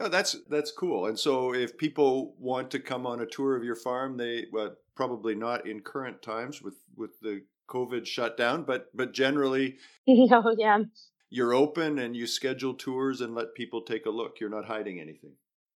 No, 0.00 0.08
that's 0.08 0.34
that's 0.48 0.72
cool. 0.72 1.06
And 1.06 1.18
so, 1.18 1.54
if 1.54 1.76
people 1.76 2.34
want 2.38 2.70
to 2.70 2.80
come 2.80 3.06
on 3.06 3.20
a 3.20 3.26
tour 3.26 3.54
of 3.54 3.62
your 3.62 3.76
farm, 3.76 4.16
they 4.16 4.46
well, 4.50 4.74
probably 4.96 5.34
not 5.34 5.66
in 5.68 5.80
current 5.80 6.22
times 6.22 6.62
with 6.62 6.78
with 6.96 7.20
the 7.20 7.42
COVID 7.68 8.06
shutdown, 8.06 8.64
but 8.64 8.86
but 8.96 9.12
generally, 9.12 9.76
oh 10.08 10.54
yeah, 10.56 10.78
you're 11.28 11.52
open 11.52 11.98
and 11.98 12.16
you 12.16 12.26
schedule 12.26 12.72
tours 12.72 13.20
and 13.20 13.34
let 13.34 13.54
people 13.54 13.82
take 13.82 14.06
a 14.06 14.10
look. 14.10 14.40
You're 14.40 14.48
not 14.48 14.64
hiding 14.64 15.00
anything. 15.00 15.32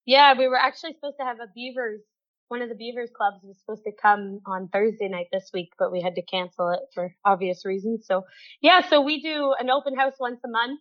Yeah, 0.05 0.37
we 0.37 0.47
were 0.47 0.57
actually 0.57 0.93
supposed 0.93 1.17
to 1.19 1.25
have 1.25 1.41
a 1.41 1.51
beavers. 1.53 1.99
One 2.47 2.61
of 2.61 2.69
the 2.69 2.75
beavers 2.75 3.09
clubs 3.13 3.43
was 3.43 3.57
supposed 3.59 3.83
to 3.83 3.91
come 3.91 4.39
on 4.45 4.69
Thursday 4.69 5.09
night 5.09 5.27
this 5.33 5.49
week, 5.53 5.73
but 5.77 5.91
we 5.91 6.01
had 6.01 6.15
to 6.15 6.21
cancel 6.21 6.69
it 6.69 6.81
for 6.93 7.13
obvious 7.25 7.65
reasons. 7.65 8.05
So 8.07 8.23
yeah, 8.61 8.87
so 8.89 9.01
we 9.01 9.21
do 9.21 9.53
an 9.59 9.69
open 9.69 9.97
house 9.97 10.13
once 10.17 10.39
a 10.45 10.49
month 10.49 10.79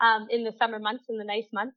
um, 0.00 0.28
in 0.30 0.44
the 0.44 0.52
summer 0.60 0.78
months, 0.78 1.06
in 1.08 1.18
the 1.18 1.24
nice 1.24 1.48
months 1.52 1.74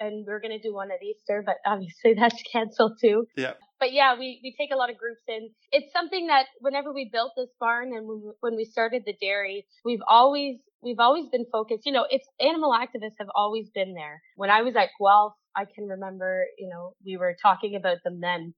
and 0.00 0.26
we 0.26 0.32
are 0.32 0.40
going 0.40 0.56
to 0.56 0.62
do 0.62 0.74
one 0.74 0.90
at 0.90 1.02
Easter, 1.02 1.42
but 1.44 1.56
obviously 1.66 2.14
that's 2.18 2.42
canceled 2.50 2.98
too. 3.00 3.26
Yeah. 3.36 3.52
But 3.80 3.92
yeah, 3.92 4.14
we, 4.18 4.40
we 4.42 4.54
take 4.56 4.70
a 4.72 4.76
lot 4.76 4.90
of 4.90 4.96
groups 4.96 5.22
in. 5.28 5.50
It's 5.72 5.92
something 5.92 6.28
that 6.28 6.46
whenever 6.60 6.92
we 6.92 7.10
built 7.12 7.32
this 7.36 7.50
barn 7.60 7.92
and 7.94 8.08
when 8.40 8.56
we 8.56 8.64
started 8.64 9.02
the 9.04 9.14
dairy, 9.20 9.66
we've 9.84 10.02
always 10.06 10.56
we've 10.84 11.00
always 11.00 11.28
been 11.30 11.46
focused, 11.50 11.86
you 11.86 11.92
know, 11.92 12.06
it's 12.08 12.28
animal 12.38 12.72
activists 12.72 13.16
have 13.18 13.30
always 13.34 13.70
been 13.70 13.94
there. 13.94 14.22
When 14.36 14.50
I 14.50 14.62
was 14.62 14.76
at 14.76 14.90
Guelph, 15.00 15.34
I 15.56 15.64
can 15.64 15.88
remember, 15.88 16.46
you 16.58 16.68
know, 16.68 16.94
we 17.04 17.16
were 17.16 17.34
talking 17.40 17.74
about 17.74 17.98
them 18.04 18.20
then. 18.20 18.54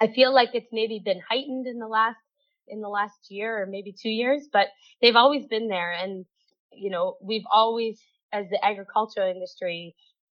I 0.00 0.08
feel 0.08 0.34
like 0.34 0.50
it's 0.54 0.68
maybe 0.72 1.00
been 1.04 1.20
heightened 1.28 1.66
in 1.66 1.78
the 1.78 1.86
last, 1.86 2.16
in 2.66 2.80
the 2.80 2.88
last 2.88 3.30
year 3.30 3.62
or 3.62 3.66
maybe 3.66 3.92
two 3.92 4.10
years, 4.10 4.48
but 4.52 4.68
they've 5.00 5.16
always 5.16 5.46
been 5.46 5.68
there. 5.68 5.92
And, 5.92 6.24
you 6.72 6.90
know, 6.90 7.16
we've 7.22 7.46
always, 7.52 8.00
as 8.32 8.46
the 8.50 8.64
agricultural 8.64 9.30
industry, 9.30 9.94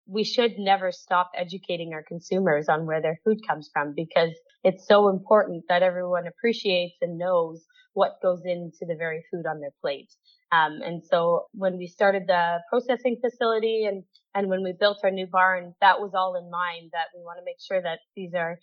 we 0.07 0.23
should 0.23 0.57
never 0.57 0.91
stop 0.91 1.31
educating 1.35 1.93
our 1.93 2.03
consumers 2.03 2.69
on 2.69 2.85
where 2.85 3.01
their 3.01 3.19
food 3.23 3.39
comes 3.45 3.69
from 3.73 3.93
because 3.95 4.31
it's 4.63 4.87
so 4.87 5.09
important 5.09 5.65
that 5.69 5.83
everyone 5.83 6.27
appreciates 6.27 6.95
and 7.01 7.17
knows 7.17 7.65
what 7.93 8.21
goes 8.21 8.41
into 8.45 8.85
the 8.87 8.95
very 8.97 9.23
food 9.31 9.45
on 9.45 9.59
their 9.59 9.73
plate. 9.81 10.09
Um, 10.51 10.79
and 10.83 11.03
so 11.03 11.47
when 11.53 11.77
we 11.77 11.87
started 11.87 12.23
the 12.27 12.59
processing 12.69 13.17
facility 13.19 13.85
and, 13.85 14.03
and 14.33 14.49
when 14.49 14.63
we 14.63 14.73
built 14.79 14.99
our 15.03 15.11
new 15.11 15.27
barn, 15.27 15.73
that 15.81 15.99
was 15.99 16.11
all 16.13 16.35
in 16.35 16.49
mind 16.49 16.91
that 16.93 17.07
we 17.15 17.21
want 17.21 17.39
to 17.39 17.45
make 17.45 17.59
sure 17.59 17.81
that 17.81 17.99
these 18.15 18.33
are 18.33 18.59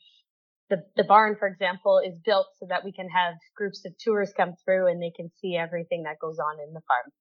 the, 0.71 0.83
the 0.97 1.05
barn, 1.05 1.37
for 1.39 1.47
example, 1.47 2.01
is 2.05 2.15
built 2.25 2.47
so 2.59 2.67
that 2.71 2.85
we 2.85 2.93
can 2.93 3.09
have 3.09 3.35
groups 3.55 3.85
of 3.85 3.93
tourists 3.99 4.35
come 4.37 4.55
through 4.65 4.87
and 4.87 5.03
they 5.03 5.13
can 5.15 5.31
see 5.41 5.57
everything 5.57 6.05
that 6.05 6.19
goes 6.21 6.39
on 6.39 6.57
in 6.67 6.73
the 6.73 6.81
farm. 6.89 7.13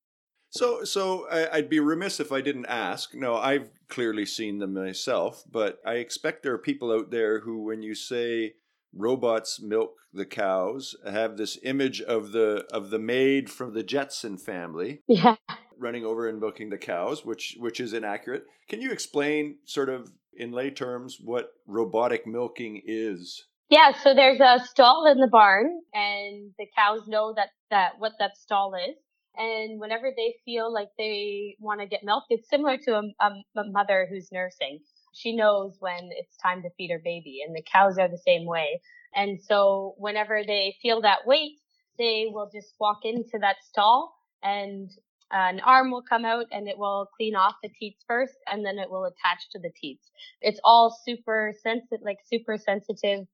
So, 0.54 0.84
so 0.84 1.28
I'd 1.32 1.70
be 1.70 1.80
remiss 1.80 2.20
if 2.20 2.32
I 2.32 2.42
didn't 2.42 2.68
ask. 2.68 3.16
No, 3.16 3.36
I've 3.36 3.72
clearly 3.90 4.26
seen 4.26 4.60
them 4.60 4.76
myself, 4.76 5.44
but 5.52 5.80
I 5.84 5.96
expect 5.96 6.44
there 6.44 6.54
are 6.54 6.60
people 6.60 6.92
out 6.92 7.10
there 7.10 7.40
who, 7.40 7.64
when 7.64 7.82
you 7.82 7.96
say 7.96 8.54
robots 8.96 9.60
milk 9.60 9.96
the 10.14 10.28
cows, 10.28 10.96
have 11.10 11.38
this 11.38 11.58
image 11.64 12.02
of 12.02 12.34
the 12.34 12.66
of 12.72 12.92
the 12.92 13.00
maid 13.00 13.50
from 13.50 13.74
the 13.74 13.82
Jetson 13.82 14.38
family, 14.38 15.02
yeah, 15.08 15.38
running 15.80 16.06
over 16.06 16.30
and 16.30 16.40
milking 16.40 16.70
the 16.70 16.78
cows, 16.78 17.26
which 17.26 17.58
which 17.60 17.80
is 17.80 17.94
inaccurate. 17.94 18.44
Can 18.70 18.80
you 18.80 18.92
explain, 18.92 19.58
sort 19.66 19.90
of 19.90 20.12
in 20.38 20.52
lay 20.52 20.70
terms, 20.70 21.18
what 21.20 21.50
robotic 21.66 22.28
milking 22.28 22.80
is? 22.86 23.44
Yeah, 23.70 23.92
so 24.04 24.14
there's 24.14 24.40
a 24.40 24.64
stall 24.64 25.08
in 25.12 25.18
the 25.18 25.30
barn, 25.32 25.66
and 25.96 26.52
the 26.60 26.68
cows 26.78 27.08
know 27.08 27.34
that 27.36 27.50
that 27.72 27.94
what 27.98 28.12
that 28.20 28.38
stall 28.38 28.76
is 28.76 28.96
and 29.38 29.80
whenever 29.80 30.12
they 30.16 30.36
feel 30.46 30.72
like 30.72 30.90
they 30.98 31.56
want 31.60 31.82
to 31.82 31.88
get 31.88 32.04
milk, 32.04 32.26
it's 32.30 32.50
similar 32.50 32.78
to 32.78 33.00
a, 33.00 33.04
a, 33.20 33.64
mother 33.72 34.08
who's 34.10 34.32
nursing. 34.32 34.80
She 35.14 35.36
knows 35.36 35.78
when 35.80 36.10
it's 36.12 36.38
time 36.38 36.62
to 36.64 36.70
feed 36.78 36.92
her 36.92 37.02
baby, 37.04 37.42
and 37.46 37.56
the 37.56 37.64
cows 37.64 37.98
are 37.98 38.08
the 38.08 38.18
same 38.18 38.46
way. 38.46 38.82
And 39.16 39.40
so 39.42 39.96
whenever 39.98 40.44
they 40.46 40.76
feel 40.82 41.02
that 41.02 41.26
weight, 41.26 41.60
they 41.98 42.28
will 42.30 42.50
just 42.54 42.74
walk 42.80 43.00
into 43.04 43.38
that 43.40 43.58
stall 43.68 44.16
and 44.42 44.92
an 45.32 45.60
arm 45.62 45.92
will 45.92 46.02
come 46.02 46.26
out 46.26 46.46
and 46.52 46.68
it 46.68 46.78
will 46.78 47.10
clean 47.18 47.36
off 47.36 47.56
the 47.64 47.70
teats 47.70 48.04
first 48.08 48.36
and 48.52 48.66
then 48.66 48.78
it 48.78 48.90
will 48.90 49.06
attach 49.06 49.50
to 49.52 49.60
the 49.60 49.72
teats. 49.80 50.12
It's 50.42 50.60
all 50.64 50.96
super 51.06 51.54
sensitive, 51.64 52.00
like 52.04 52.20
super 52.26 52.58
sensitive 52.58 53.26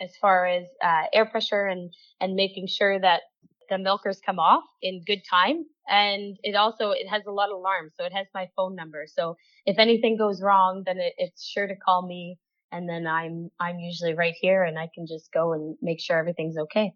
as 0.00 0.16
far 0.20 0.46
as 0.46 0.66
uh, 0.82 1.04
air 1.12 1.26
pressure 1.26 1.66
and, 1.66 1.92
and 2.20 2.34
making 2.34 2.68
sure 2.68 3.00
that 3.00 3.22
the 3.68 3.78
milkers 3.78 4.20
come 4.24 4.38
off 4.38 4.64
in 4.82 5.02
good 5.06 5.22
time. 5.28 5.64
And 5.88 6.36
it 6.42 6.54
also, 6.54 6.90
it 6.90 7.08
has 7.08 7.22
a 7.26 7.32
lot 7.32 7.50
of 7.50 7.56
alarms. 7.56 7.92
So 7.96 8.04
it 8.04 8.12
has 8.12 8.26
my 8.34 8.48
phone 8.56 8.74
number. 8.74 9.06
So 9.06 9.36
if 9.64 9.78
anything 9.78 10.16
goes 10.16 10.42
wrong, 10.42 10.82
then 10.84 10.98
it, 10.98 11.14
it's 11.16 11.46
sure 11.46 11.66
to 11.66 11.76
call 11.76 12.06
me. 12.06 12.38
And 12.70 12.88
then 12.88 13.06
I'm, 13.06 13.50
I'm 13.58 13.78
usually 13.78 14.14
right 14.14 14.34
here 14.38 14.62
and 14.62 14.78
I 14.78 14.88
can 14.94 15.06
just 15.06 15.32
go 15.32 15.54
and 15.54 15.76
make 15.80 16.00
sure 16.00 16.18
everything's 16.18 16.58
okay. 16.58 16.92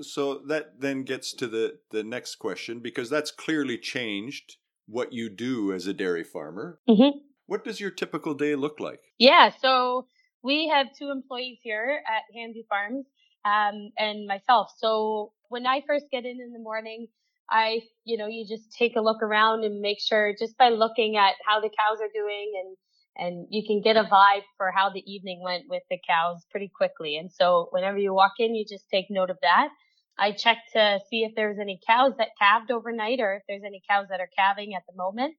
So 0.00 0.42
that 0.46 0.80
then 0.80 1.02
gets 1.02 1.34
to 1.34 1.46
the, 1.46 1.78
the 1.90 2.02
next 2.02 2.36
question 2.36 2.80
because 2.80 3.10
that's 3.10 3.30
clearly 3.30 3.76
changed 3.76 4.56
what 4.86 5.12
you 5.12 5.28
do 5.28 5.72
as 5.72 5.86
a 5.86 5.92
dairy 5.92 6.24
farmer. 6.24 6.78
Mm-hmm. 6.88 7.18
What 7.46 7.64
does 7.64 7.80
your 7.80 7.90
typical 7.90 8.34
day 8.34 8.54
look 8.54 8.78
like? 8.78 9.00
Yeah. 9.18 9.50
So 9.60 10.06
we 10.42 10.68
have 10.68 10.86
two 10.96 11.10
employees 11.10 11.58
here 11.62 12.00
at 12.06 12.22
Handy 12.34 12.64
Farms 12.68 13.06
um, 13.44 13.90
and 13.98 14.26
myself. 14.26 14.72
So 14.78 15.32
when 15.48 15.66
I 15.66 15.82
first 15.86 16.06
get 16.10 16.24
in 16.24 16.40
in 16.40 16.52
the 16.52 16.58
morning, 16.58 17.08
I, 17.50 17.80
you 18.04 18.16
know, 18.16 18.26
you 18.26 18.46
just 18.46 18.72
take 18.72 18.96
a 18.96 19.00
look 19.00 19.22
around 19.22 19.64
and 19.64 19.80
make 19.80 20.00
sure 20.00 20.34
just 20.38 20.56
by 20.56 20.68
looking 20.68 21.16
at 21.16 21.34
how 21.46 21.60
the 21.60 21.68
cows 21.68 21.98
are 22.00 22.10
doing 22.14 22.52
and, 22.62 22.76
and 23.16 23.46
you 23.50 23.66
can 23.66 23.82
get 23.82 23.96
a 23.96 24.04
vibe 24.04 24.44
for 24.56 24.70
how 24.70 24.90
the 24.90 25.02
evening 25.12 25.42
went 25.42 25.64
with 25.68 25.82
the 25.90 25.98
cows 26.08 26.46
pretty 26.50 26.70
quickly. 26.74 27.16
And 27.16 27.30
so 27.30 27.68
whenever 27.70 27.98
you 27.98 28.14
walk 28.14 28.34
in, 28.38 28.54
you 28.54 28.64
just 28.64 28.88
take 28.88 29.06
note 29.10 29.30
of 29.30 29.38
that. 29.42 29.68
I 30.16 30.32
check 30.32 30.58
to 30.74 31.00
see 31.08 31.24
if 31.24 31.34
there's 31.34 31.58
any 31.58 31.80
cows 31.86 32.12
that 32.18 32.28
calved 32.38 32.70
overnight 32.70 33.20
or 33.20 33.34
if 33.34 33.42
there's 33.48 33.64
any 33.64 33.82
cows 33.88 34.06
that 34.10 34.20
are 34.20 34.28
calving 34.38 34.74
at 34.74 34.82
the 34.88 34.96
moment. 34.96 35.34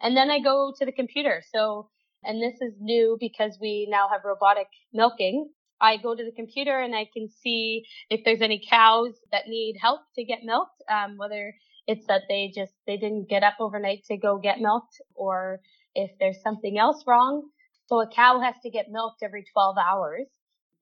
And 0.00 0.16
then 0.16 0.30
I 0.30 0.38
go 0.38 0.72
to 0.78 0.86
the 0.86 0.92
computer. 0.92 1.42
So, 1.52 1.90
and 2.24 2.40
this 2.40 2.60
is 2.60 2.74
new 2.80 3.16
because 3.20 3.58
we 3.60 3.86
now 3.90 4.08
have 4.08 4.22
robotic 4.24 4.68
milking. 4.92 5.50
I 5.80 5.96
go 5.96 6.14
to 6.14 6.24
the 6.24 6.32
computer 6.32 6.78
and 6.80 6.94
I 6.94 7.06
can 7.12 7.28
see 7.28 7.84
if 8.10 8.20
there's 8.24 8.42
any 8.42 8.62
cows 8.68 9.14
that 9.32 9.48
need 9.48 9.76
help 9.80 10.00
to 10.16 10.24
get 10.24 10.40
milked, 10.44 10.82
um, 10.88 11.16
whether 11.16 11.54
it's 11.86 12.06
that 12.06 12.22
they 12.28 12.52
just, 12.54 12.72
they 12.86 12.96
didn't 12.96 13.28
get 13.28 13.42
up 13.42 13.54
overnight 13.60 14.04
to 14.04 14.16
go 14.16 14.38
get 14.38 14.60
milked 14.60 15.00
or 15.14 15.60
if 15.94 16.10
there's 16.20 16.40
something 16.42 16.78
else 16.78 17.04
wrong. 17.06 17.48
So 17.86 18.00
a 18.00 18.08
cow 18.08 18.40
has 18.40 18.54
to 18.62 18.70
get 18.70 18.86
milked 18.90 19.22
every 19.22 19.44
12 19.52 19.76
hours. 19.78 20.26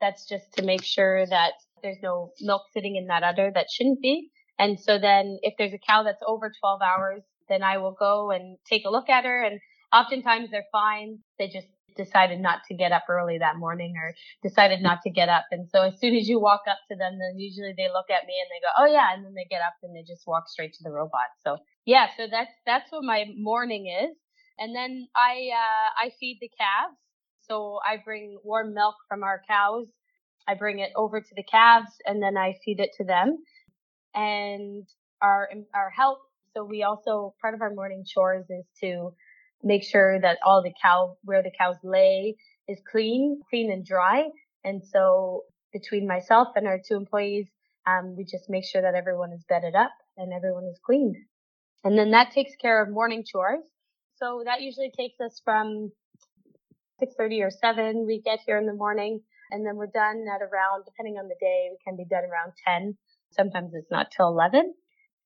That's 0.01 0.27
just 0.27 0.53
to 0.55 0.63
make 0.63 0.85
sure 0.85 1.27
that 1.27 1.53
there's 1.83 2.03
no 2.03 2.33
milk 2.41 2.63
sitting 2.73 2.97
in 2.97 3.07
that 3.07 3.23
udder 3.23 3.51
that 3.55 3.71
shouldn't 3.71 4.01
be. 4.01 4.31
And 4.59 4.79
so 4.79 4.99
then 4.99 5.39
if 5.43 5.55
there's 5.57 5.73
a 5.73 5.79
cow 5.79 6.03
that's 6.03 6.23
over 6.27 6.53
12 6.61 6.83
hours, 6.83 7.23
then 7.49 7.63
I 7.63 7.79
will 7.79 7.97
go 7.99 8.31
and 8.31 8.59
take 8.69 8.85
a 8.85 8.91
look 8.91 9.09
at 9.09 9.25
her 9.25 9.43
and 9.43 9.61
oftentimes 9.93 10.51
they're 10.51 10.67
fine. 10.73 11.19
They 11.39 11.49
just 11.49 11.69
decided 11.99 12.41
not 12.41 12.61
to 12.69 12.75
get 12.75 12.93
up 12.93 13.05
early 13.11 13.39
that 13.39 13.57
morning 13.59 13.95
or 13.99 14.15
decided 14.43 14.81
not 14.81 15.03
to 15.03 15.11
get 15.11 15.29
up. 15.29 15.45
And 15.51 15.69
so 15.69 15.83
as 15.83 16.01
soon 16.01 16.17
as 16.17 16.29
you 16.29 16.41
walk 16.41 16.63
up 16.71 16.79
to 16.91 16.97
them, 16.97 17.19
then 17.19 17.39
usually 17.39 17.75
they 17.77 17.89
look 17.93 18.09
at 18.09 18.27
me 18.27 18.35
and 18.41 18.49
they 18.49 18.63
go, 18.63 18.71
Oh 18.79 18.87
yeah. 18.87 19.13
And 19.15 19.25
then 19.25 19.35
they 19.35 19.47
get 19.51 19.61
up 19.61 19.75
and 19.83 19.95
they 19.95 20.03
just 20.07 20.27
walk 20.27 20.49
straight 20.49 20.73
to 20.75 20.83
the 20.85 20.91
robot. 20.91 21.29
So 21.45 21.59
yeah, 21.85 22.07
so 22.17 22.27
that's, 22.31 22.53
that's 22.65 22.91
what 22.91 23.05
my 23.05 23.27
morning 23.37 23.87
is. 23.87 24.17
And 24.59 24.75
then 24.75 25.09
I, 25.15 25.51
uh, 25.53 26.07
I 26.07 26.11
feed 26.19 26.39
the 26.41 26.51
calves. 26.59 26.97
So 27.49 27.81
I 27.87 27.97
bring 28.05 28.39
warm 28.45 28.75
milk 28.75 28.95
from 29.09 29.23
our 29.23 29.43
cows. 29.49 29.87
I 30.47 30.55
bring 30.55 30.79
it 30.79 30.91
over 30.97 31.21
to 31.21 31.35
the 31.37 31.45
calves 31.45 31.91
and 32.07 32.23
then 32.23 32.37
I 32.39 32.55
feed 32.65 32.81
it 32.81 32.91
to 32.99 33.05
them 33.05 33.39
and 34.15 34.87
our, 35.21 35.49
our 35.75 35.91
help. 35.91 36.19
So 36.55 36.65
we 36.65 36.83
also, 36.83 37.35
part 37.41 37.55
of 37.55 37.61
our 37.61 37.75
morning 37.75 38.05
chores 38.07 38.47
is 38.49 38.65
to 38.83 39.13
make 39.63 39.85
sure 39.85 40.21
that 40.21 40.39
all 40.45 40.63
the 40.63 40.73
cow, 40.81 41.17
where 41.25 41.43
the 41.43 41.51
cows 41.59 41.77
lay 41.83 42.37
is 42.69 42.79
clean, 42.91 43.41
clean 43.51 43.71
and 43.73 43.85
dry. 43.85 44.29
And 44.65 44.83
so 44.85 45.43
between 45.73 46.07
myself 46.07 46.49
and 46.57 46.67
our 46.67 46.79
two 46.79 46.97
employees, 46.97 47.47
um, 47.87 48.15
we 48.17 48.25
just 48.25 48.49
make 48.49 48.65
sure 48.65 48.83
that 48.83 48.95
everyone 48.95 49.33
is 49.33 49.45
bedded 49.49 49.75
up 49.75 49.93
and 50.17 50.33
everyone 50.33 50.65
is 50.65 50.79
cleaned. 50.85 51.17
And 51.85 51.99
then 51.99 52.11
that 52.11 52.33
takes 52.33 52.53
care 52.61 52.83
of 52.83 52.91
morning 52.91 53.25
chores. 53.27 53.65
So 54.17 54.43
that 54.45 54.61
usually 54.61 54.91
takes 54.97 55.21
us 55.21 55.41
from 55.45 55.93
6.30 57.01 57.47
or 57.47 57.51
7. 57.51 58.05
We 58.07 58.21
get 58.21 58.41
here 58.45 58.59
in 58.59 58.67
the 58.67 58.75
morning 58.75 59.21
and 59.51 59.65
then 59.65 59.77
we're 59.77 59.87
done 59.87 60.25
at 60.35 60.43
around, 60.43 60.85
depending 60.85 61.15
on 61.15 61.29
the 61.29 61.37
day, 61.41 61.69
we 61.71 61.79
can 61.85 61.97
be 61.97 62.05
done 62.05 62.25
around 62.25 62.53
10. 62.67 62.97
Sometimes 63.31 63.73
it's 63.75 63.91
not 63.91 64.11
till 64.11 64.29
11. 64.29 64.75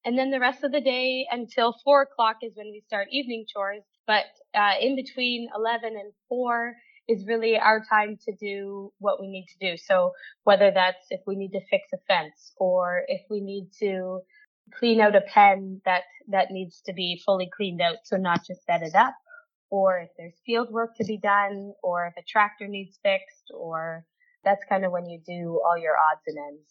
And 0.04 0.18
then 0.18 0.30
the 0.30 0.40
rest 0.40 0.64
of 0.64 0.72
the 0.72 0.80
day 0.80 1.26
until 1.30 1.74
4 1.84 2.02
o'clock 2.02 2.36
is 2.42 2.52
when 2.54 2.70
we 2.70 2.82
start 2.86 3.08
evening 3.10 3.46
chores. 3.52 3.82
But 4.06 4.24
uh, 4.54 4.74
in 4.80 4.96
between 4.96 5.48
11 5.56 5.96
and 5.96 6.12
4 6.28 6.74
is 7.08 7.26
really 7.26 7.58
our 7.58 7.84
time 7.88 8.18
to 8.24 8.34
do 8.34 8.92
what 8.98 9.20
we 9.20 9.28
need 9.28 9.46
to 9.46 9.70
do. 9.70 9.76
So 9.76 10.12
whether 10.44 10.70
that's 10.70 11.06
if 11.10 11.20
we 11.26 11.36
need 11.36 11.52
to 11.52 11.60
fix 11.70 11.88
a 11.92 11.98
fence 12.08 12.52
or 12.56 13.02
if 13.08 13.22
we 13.28 13.40
need 13.40 13.68
to 13.80 14.20
clean 14.78 15.00
out 15.00 15.16
a 15.16 15.20
pen 15.20 15.80
that, 15.84 16.02
that 16.28 16.50
needs 16.50 16.80
to 16.86 16.92
be 16.92 17.20
fully 17.24 17.50
cleaned 17.54 17.80
out. 17.80 17.96
So 18.04 18.16
not 18.16 18.46
just 18.46 18.64
set 18.64 18.82
it 18.82 18.94
up 18.94 19.14
or 19.70 20.00
if 20.00 20.10
there's 20.16 20.34
field 20.44 20.70
work 20.70 20.96
to 20.96 21.04
be 21.04 21.18
done 21.18 21.72
or 21.82 22.06
if 22.06 22.14
a 22.16 22.26
tractor 22.26 22.68
needs 22.68 22.98
fixed 23.02 23.50
or 23.54 24.04
that's 24.44 24.64
kind 24.68 24.84
of 24.84 24.92
when 24.92 25.06
you 25.06 25.20
do 25.26 25.60
all 25.64 25.78
your 25.78 25.94
odds 25.94 26.22
and 26.26 26.36
ends. 26.38 26.68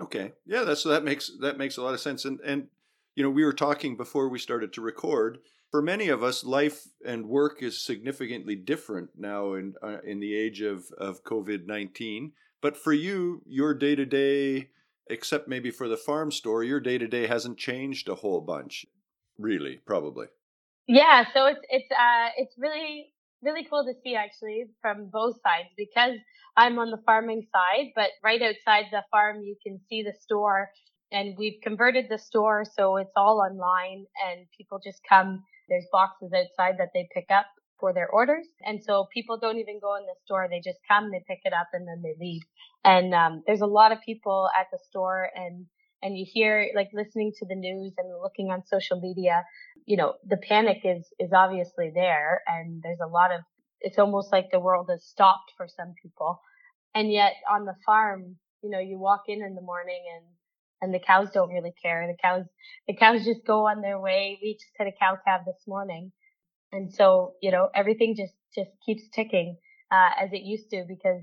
Okay. 0.00 0.32
Yeah, 0.46 0.64
that's 0.64 0.82
so 0.82 0.90
that 0.90 1.04
makes 1.04 1.30
that 1.40 1.58
makes 1.58 1.76
a 1.76 1.82
lot 1.82 1.94
of 1.94 2.00
sense. 2.00 2.24
And 2.24 2.38
and 2.40 2.68
you 3.16 3.24
know, 3.24 3.30
we 3.30 3.44
were 3.44 3.52
talking 3.52 3.96
before 3.96 4.28
we 4.28 4.38
started 4.38 4.72
to 4.74 4.80
record 4.80 5.38
for 5.70 5.82
many 5.82 6.08
of 6.08 6.22
us, 6.22 6.44
life 6.44 6.86
and 7.04 7.26
work 7.26 7.62
is 7.62 7.84
significantly 7.84 8.54
different 8.54 9.10
now 9.16 9.54
in 9.54 9.74
uh, 9.82 9.98
in 10.04 10.20
the 10.20 10.34
age 10.34 10.60
of 10.60 10.86
of 10.96 11.24
COVID 11.24 11.66
nineteen. 11.66 12.32
But 12.62 12.76
for 12.76 12.92
you, 12.92 13.42
your 13.46 13.74
day 13.74 13.94
to 13.94 14.06
day, 14.06 14.70
except 15.08 15.48
maybe 15.48 15.70
for 15.70 15.88
the 15.88 15.96
farm 15.96 16.30
store, 16.30 16.62
your 16.62 16.80
day 16.80 16.98
to 16.98 17.06
day 17.06 17.26
hasn't 17.26 17.58
changed 17.58 18.08
a 18.08 18.14
whole 18.14 18.40
bunch, 18.40 18.86
really, 19.38 19.80
probably. 19.84 20.28
Yeah, 20.86 21.24
so 21.34 21.46
it's 21.46 21.60
it's 21.68 21.90
uh 21.90 22.28
it's 22.36 22.54
really 22.56 23.12
really 23.42 23.66
cool 23.68 23.84
to 23.84 23.92
see 24.02 24.14
actually 24.14 24.66
from 24.80 25.10
both 25.12 25.36
sides 25.42 25.68
because 25.76 26.16
I'm 26.56 26.78
on 26.78 26.90
the 26.90 27.02
farming 27.04 27.46
side, 27.52 27.92
but 27.94 28.10
right 28.22 28.40
outside 28.40 28.86
the 28.90 29.02
farm 29.10 29.42
you 29.42 29.56
can 29.62 29.80
see 29.88 30.02
the 30.02 30.14
store 30.20 30.70
and 31.12 31.36
we've 31.38 31.60
converted 31.62 32.06
the 32.08 32.18
store 32.18 32.64
so 32.64 32.96
it's 32.96 33.12
all 33.16 33.40
online 33.40 34.06
and 34.26 34.46
people 34.56 34.80
just 34.82 35.00
come. 35.08 35.42
There's 35.68 35.86
boxes 35.92 36.32
outside 36.34 36.76
that 36.78 36.90
they 36.94 37.08
pick 37.14 37.26
up 37.30 37.46
for 37.78 37.92
their 37.92 38.08
orders. 38.08 38.46
And 38.64 38.82
so 38.82 39.06
people 39.12 39.38
don't 39.38 39.58
even 39.58 39.78
go 39.80 39.96
in 39.96 40.04
the 40.06 40.14
store. 40.24 40.48
They 40.50 40.60
just 40.60 40.78
come, 40.88 41.10
they 41.10 41.22
pick 41.26 41.40
it 41.44 41.52
up 41.52 41.68
and 41.72 41.86
then 41.86 42.02
they 42.02 42.14
leave. 42.18 42.42
And, 42.84 43.14
um, 43.14 43.42
there's 43.46 43.60
a 43.60 43.66
lot 43.66 43.92
of 43.92 43.98
people 44.04 44.48
at 44.58 44.66
the 44.72 44.78
store 44.88 45.28
and, 45.34 45.66
and 46.02 46.16
you 46.16 46.24
hear 46.26 46.70
like 46.74 46.88
listening 46.92 47.32
to 47.38 47.46
the 47.46 47.54
news 47.54 47.92
and 47.98 48.08
looking 48.22 48.50
on 48.50 48.64
social 48.66 49.00
media, 49.00 49.44
you 49.84 49.96
know, 49.96 50.14
the 50.26 50.38
panic 50.38 50.78
is, 50.84 51.06
is 51.18 51.32
obviously 51.32 51.90
there 51.94 52.42
and 52.46 52.82
there's 52.82 53.00
a 53.02 53.08
lot 53.08 53.32
of, 53.32 53.40
it's 53.80 53.98
almost 53.98 54.32
like 54.32 54.50
the 54.50 54.60
world 54.60 54.88
has 54.90 55.04
stopped 55.04 55.52
for 55.56 55.68
some 55.68 55.94
people. 56.02 56.40
And 56.94 57.12
yet 57.12 57.34
on 57.50 57.64
the 57.66 57.74
farm, 57.84 58.36
you 58.62 58.70
know, 58.70 58.80
you 58.80 58.98
walk 58.98 59.24
in 59.28 59.42
in 59.42 59.54
the 59.54 59.60
morning 59.60 60.02
and, 60.16 60.24
and 60.82 60.92
the 60.92 61.00
cows 61.00 61.28
don't 61.32 61.50
really 61.50 61.74
care. 61.82 62.06
The 62.06 62.16
cows, 62.22 62.44
the 62.86 62.94
cows 62.94 63.24
just 63.24 63.46
go 63.46 63.66
on 63.66 63.80
their 63.80 64.00
way. 64.00 64.38
We 64.42 64.54
just 64.54 64.72
had 64.78 64.88
a 64.88 64.92
cow 64.92 65.18
calf 65.24 65.42
this 65.46 65.62
morning 65.66 66.12
and 66.72 66.92
so, 66.92 67.34
you 67.40 67.50
know, 67.50 67.68
everything 67.74 68.14
just, 68.16 68.34
just 68.54 68.70
keeps 68.84 69.02
ticking, 69.14 69.56
uh, 69.90 70.10
as 70.20 70.30
it 70.32 70.42
used 70.42 70.70
to 70.70 70.84
because 70.88 71.22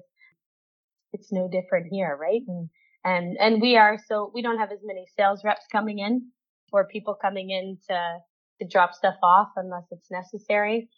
it's 1.12 1.32
no 1.32 1.48
different 1.48 1.88
here, 1.92 2.18
right? 2.20 2.42
And, 2.48 2.70
and, 3.04 3.38
and 3.40 3.62
we 3.62 3.76
are, 3.78 3.98
so 4.08 4.32
we 4.34 4.42
don't 4.42 4.58
have 4.58 4.72
as 4.72 4.80
many 4.84 5.06
sales 5.18 5.42
reps 5.44 5.66
coming 5.72 6.00
in 6.00 6.30
or 6.72 6.88
people 6.88 7.16
coming 7.22 7.50
in 7.50 7.78
to, 7.90 8.18
to 8.62 8.68
drop 8.68 8.94
stuff 8.94 9.16
off 9.22 9.50
unless 9.58 9.84
it's 9.92 10.10
necessary. 10.10 10.90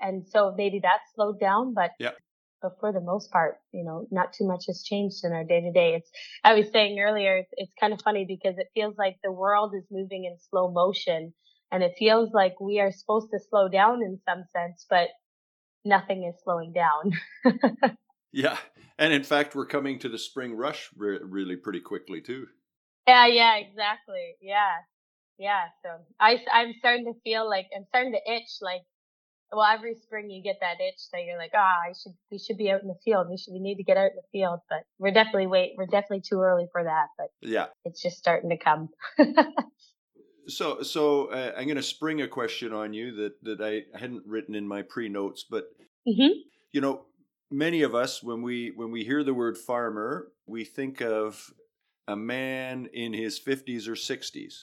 And 0.00 0.26
so 0.26 0.54
maybe 0.56 0.80
that 0.82 1.00
slowed 1.14 1.38
down, 1.38 1.74
but 1.74 1.90
yeah. 1.98 2.12
But 2.62 2.78
for 2.78 2.92
the 2.92 3.00
most 3.00 3.30
part, 3.30 3.56
you 3.72 3.84
know, 3.84 4.06
not 4.10 4.32
too 4.32 4.46
much 4.46 4.66
has 4.66 4.82
changed 4.82 5.24
in 5.24 5.32
our 5.32 5.44
day 5.44 5.60
to 5.60 5.72
day. 5.72 5.94
It's, 5.94 6.10
I 6.44 6.54
was 6.54 6.70
saying 6.70 7.00
earlier, 7.00 7.38
it's, 7.38 7.50
it's 7.52 7.72
kind 7.80 7.92
of 7.92 8.02
funny 8.02 8.24
because 8.26 8.58
it 8.58 8.68
feels 8.74 8.96
like 8.98 9.16
the 9.22 9.32
world 9.32 9.74
is 9.74 9.84
moving 9.90 10.24
in 10.24 10.36
slow 10.50 10.70
motion 10.70 11.32
and 11.72 11.82
it 11.82 11.94
feels 11.98 12.32
like 12.32 12.60
we 12.60 12.80
are 12.80 12.92
supposed 12.92 13.30
to 13.32 13.38
slow 13.48 13.68
down 13.68 14.02
in 14.02 14.18
some 14.28 14.44
sense, 14.52 14.86
but 14.90 15.08
nothing 15.84 16.24
is 16.24 16.34
slowing 16.42 16.72
down. 16.72 17.12
yeah. 18.32 18.58
And 18.98 19.12
in 19.12 19.22
fact, 19.22 19.54
we're 19.54 19.66
coming 19.66 19.98
to 20.00 20.08
the 20.08 20.18
spring 20.18 20.54
rush 20.54 20.90
re- 20.96 21.20
really 21.22 21.56
pretty 21.56 21.80
quickly 21.80 22.20
too. 22.20 22.46
Yeah, 23.06 23.26
yeah, 23.26 23.56
exactly. 23.56 24.36
Yeah. 24.42 24.74
Yeah. 25.38 25.64
So 25.82 25.90
I, 26.18 26.38
I'm 26.52 26.74
starting 26.78 27.06
to 27.06 27.18
feel 27.24 27.48
like 27.48 27.66
I'm 27.74 27.86
starting 27.88 28.12
to 28.12 28.32
itch 28.32 28.58
like, 28.60 28.82
well, 29.52 29.66
every 29.66 29.94
spring 29.94 30.30
you 30.30 30.42
get 30.42 30.58
that 30.60 30.80
itch 30.80 31.00
that 31.12 31.24
you're 31.24 31.38
like, 31.38 31.52
ah, 31.54 31.58
oh, 31.58 31.90
I 31.90 31.92
should, 31.92 32.12
we 32.30 32.38
should 32.38 32.56
be 32.56 32.70
out 32.70 32.82
in 32.82 32.88
the 32.88 32.98
field. 33.04 33.28
We 33.28 33.36
should, 33.36 33.52
we 33.52 33.60
need 33.60 33.76
to 33.76 33.82
get 33.82 33.96
out 33.96 34.10
in 34.10 34.16
the 34.16 34.38
field, 34.38 34.60
but 34.68 34.80
we're 34.98 35.12
definitely 35.12 35.46
wait, 35.46 35.72
we're 35.76 35.86
definitely 35.86 36.22
too 36.22 36.40
early 36.40 36.66
for 36.72 36.84
that, 36.84 37.06
but 37.18 37.28
yeah, 37.42 37.66
it's 37.84 38.02
just 38.02 38.18
starting 38.18 38.50
to 38.50 38.56
come. 38.56 38.88
So, 40.50 40.82
so 40.82 41.26
uh, 41.26 41.52
I'm 41.56 41.64
going 41.64 41.76
to 41.76 41.82
spring 41.82 42.22
a 42.22 42.28
question 42.28 42.72
on 42.72 42.92
you 42.92 43.14
that 43.16 43.42
that 43.44 43.60
I 43.60 43.98
hadn't 43.98 44.26
written 44.26 44.54
in 44.54 44.66
my 44.66 44.82
pre 44.82 45.08
notes, 45.08 45.44
but 45.48 45.66
mm-hmm. 46.06 46.38
you 46.72 46.80
know, 46.80 47.02
many 47.50 47.82
of 47.82 47.94
us 47.94 48.22
when 48.22 48.42
we 48.42 48.72
when 48.74 48.90
we 48.90 49.04
hear 49.04 49.22
the 49.22 49.34
word 49.34 49.56
farmer, 49.56 50.28
we 50.46 50.64
think 50.64 51.00
of 51.00 51.52
a 52.08 52.16
man 52.16 52.88
in 52.92 53.12
his 53.12 53.38
50s 53.38 53.86
or 53.86 53.94
60s. 53.94 54.54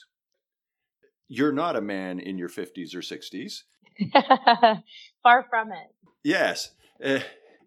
You're 1.28 1.52
not 1.52 1.76
a 1.76 1.80
man 1.80 2.20
in 2.20 2.38
your 2.38 2.48
50s 2.48 2.94
or 2.94 3.00
60s. 3.00 3.62
Far 5.22 5.46
from 5.50 5.72
it. 5.72 5.88
Yes, 6.24 6.72
uh, 7.04 7.20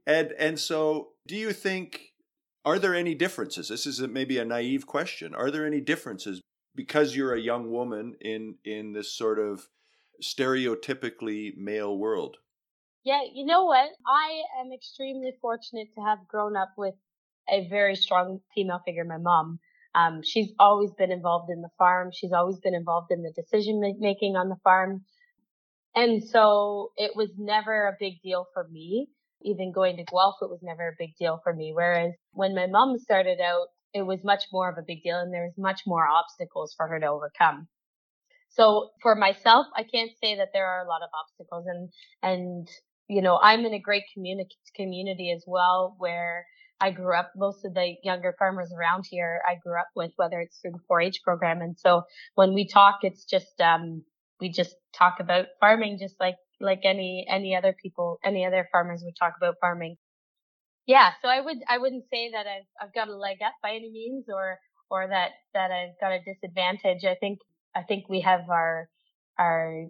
and 0.06 0.34
and 0.38 0.60
so, 0.60 1.10
do 1.28 1.36
you 1.36 1.54
think? 1.54 2.08
Are 2.64 2.78
there 2.78 2.94
any 2.94 3.16
differences? 3.16 3.70
This 3.70 3.88
is 3.88 4.00
a, 4.00 4.08
maybe 4.08 4.38
a 4.38 4.46
naive 4.46 4.86
question. 4.86 5.34
Are 5.34 5.50
there 5.50 5.66
any 5.66 5.82
differences 5.82 6.42
because 6.76 7.16
you're 7.16 7.34
a 7.34 7.40
young 7.40 7.72
woman 7.72 8.16
in 8.22 8.56
in 8.64 8.94
this 8.94 9.12
sort 9.12 9.40
of 9.40 9.68
stereotypically 10.22 11.58
male 11.58 11.98
world? 11.98 12.38
Yeah, 13.04 13.22
you 13.34 13.46
know 13.46 13.66
what? 13.66 13.90
I 14.06 14.44
am 14.60 14.72
extremely 14.72 15.32
fortunate 15.42 15.88
to 15.96 16.02
have 16.02 16.20
grown 16.28 16.56
up 16.56 16.74
with 16.78 16.94
a 17.50 17.68
very 17.68 17.96
strong 17.96 18.40
female 18.54 18.82
figure, 18.86 19.04
my 19.04 19.18
mom. 19.18 19.60
Um, 19.96 20.22
she's 20.24 20.52
always 20.60 20.92
been 20.92 21.12
involved 21.12 21.50
in 21.50 21.62
the 21.62 21.70
farm. 21.78 22.12
She's 22.14 22.32
always 22.32 22.60
been 22.60 22.76
involved 22.76 23.12
in 23.12 23.24
the 23.24 23.32
decision 23.32 23.82
making 24.00 24.36
on 24.36 24.50
the 24.50 24.56
farm. 24.64 25.04
And 25.96 26.24
so 26.24 26.92
it 26.98 27.12
was 27.16 27.30
never 27.38 27.88
a 27.88 27.98
big 28.00 28.22
deal 28.22 28.48
for 28.54 28.68
me. 28.70 29.10
Even 29.44 29.72
going 29.72 29.98
to 29.98 30.04
Guelph, 30.04 30.36
it 30.42 30.50
was 30.50 30.62
never 30.62 30.90
a 30.90 30.96
big 30.98 31.16
deal 31.18 31.40
for 31.44 31.54
me. 31.54 31.72
Whereas 31.74 32.14
when 32.32 32.56
my 32.56 32.68
mom 32.68 32.98
started 33.00 33.40
out, 33.42 33.68
it 33.94 34.04
was 34.04 34.20
much 34.24 34.46
more 34.54 34.70
of 34.70 34.78
a 34.78 34.86
big 34.86 35.04
deal 35.04 35.20
and 35.20 35.34
there 35.34 35.44
was 35.44 35.58
much 35.58 35.82
more 35.86 36.08
obstacles 36.08 36.74
for 36.78 36.88
her 36.88 37.00
to 37.00 37.08
overcome. 37.08 37.68
So 38.50 38.90
for 39.02 39.16
myself, 39.16 39.66
I 39.76 39.84
can't 39.84 40.12
say 40.22 40.36
that 40.36 40.50
there 40.54 40.68
are 40.68 40.86
a 40.86 40.88
lot 40.88 41.02
of 41.02 41.10
obstacles 41.14 41.66
and, 41.68 41.90
and, 42.22 42.68
you 43.08 43.22
know, 43.22 43.40
I'm 43.42 43.66
in 43.66 43.74
a 43.74 43.80
great 43.80 44.04
community, 44.14 44.56
community 44.76 45.32
as 45.32 45.44
well 45.48 45.96
where 45.98 46.46
I 46.80 46.92
grew 46.92 47.16
up, 47.16 47.32
most 47.36 47.64
of 47.64 47.74
the 47.74 47.96
younger 48.04 48.36
farmers 48.38 48.72
around 48.76 49.06
here, 49.10 49.42
I 49.48 49.56
grew 49.56 49.80
up 49.80 49.90
with, 49.96 50.12
whether 50.16 50.40
it's 50.40 50.58
through 50.60 50.72
the 50.72 50.80
4-H 50.90 51.22
program. 51.24 51.62
And 51.62 51.78
so 51.78 52.04
when 52.36 52.54
we 52.54 52.68
talk, 52.68 53.00
it's 53.04 53.24
just, 53.24 53.60
um, 53.62 54.04
we 54.42 54.50
just 54.52 54.76
talk 54.98 55.16
about 55.20 55.46
farming 55.62 56.00
just 56.00 56.16
like, 56.20 56.36
like 56.60 56.82
any, 56.84 57.26
any 57.30 57.56
other 57.56 57.76
people, 57.82 58.20
any 58.26 58.46
other 58.46 58.68
farmers 58.72 59.02
would 59.06 59.16
talk 59.20 59.36
about 59.38 59.56
farming 59.62 59.98
yeah, 60.88 61.12
so 61.22 61.28
I 61.28 61.42
would 61.42 61.58
I 61.70 61.78
wouldn't 61.78 62.06
say 62.12 62.32
that 62.32 62.48
I've 62.48 62.68
I've 62.82 62.94
got 62.94 63.08
a 63.08 63.16
leg 63.16 63.38
up 63.46 63.54
by 63.62 63.72
any 63.72 63.92
means 63.92 64.26
or 64.30 64.60
or 64.90 65.08
that 65.08 65.32
that 65.54 65.72
I've 65.72 66.00
got 66.02 66.12
a 66.12 66.20
disadvantage. 66.20 67.06
I 67.06 67.16
think 67.16 67.40
I 67.76 67.84
think 67.84 68.10
we 68.10 68.22
have 68.22 68.50
our 68.50 68.90
our 69.40 69.86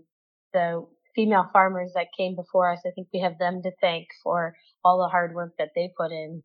the 0.54 0.86
female 1.16 1.50
farmers 1.54 1.94
that 1.96 2.08
came 2.18 2.36
before 2.36 2.72
us. 2.72 2.82
I 2.86 2.92
think 2.92 3.08
we 3.14 3.22
have 3.22 3.40
them 3.40 3.62
to 3.64 3.72
thank 3.82 4.08
for 4.24 4.56
all 4.84 5.00
the 5.00 5.10
hard 5.10 5.34
work 5.34 5.54
that 5.58 5.72
they 5.76 5.92
put 5.98 6.12
in 6.12 6.44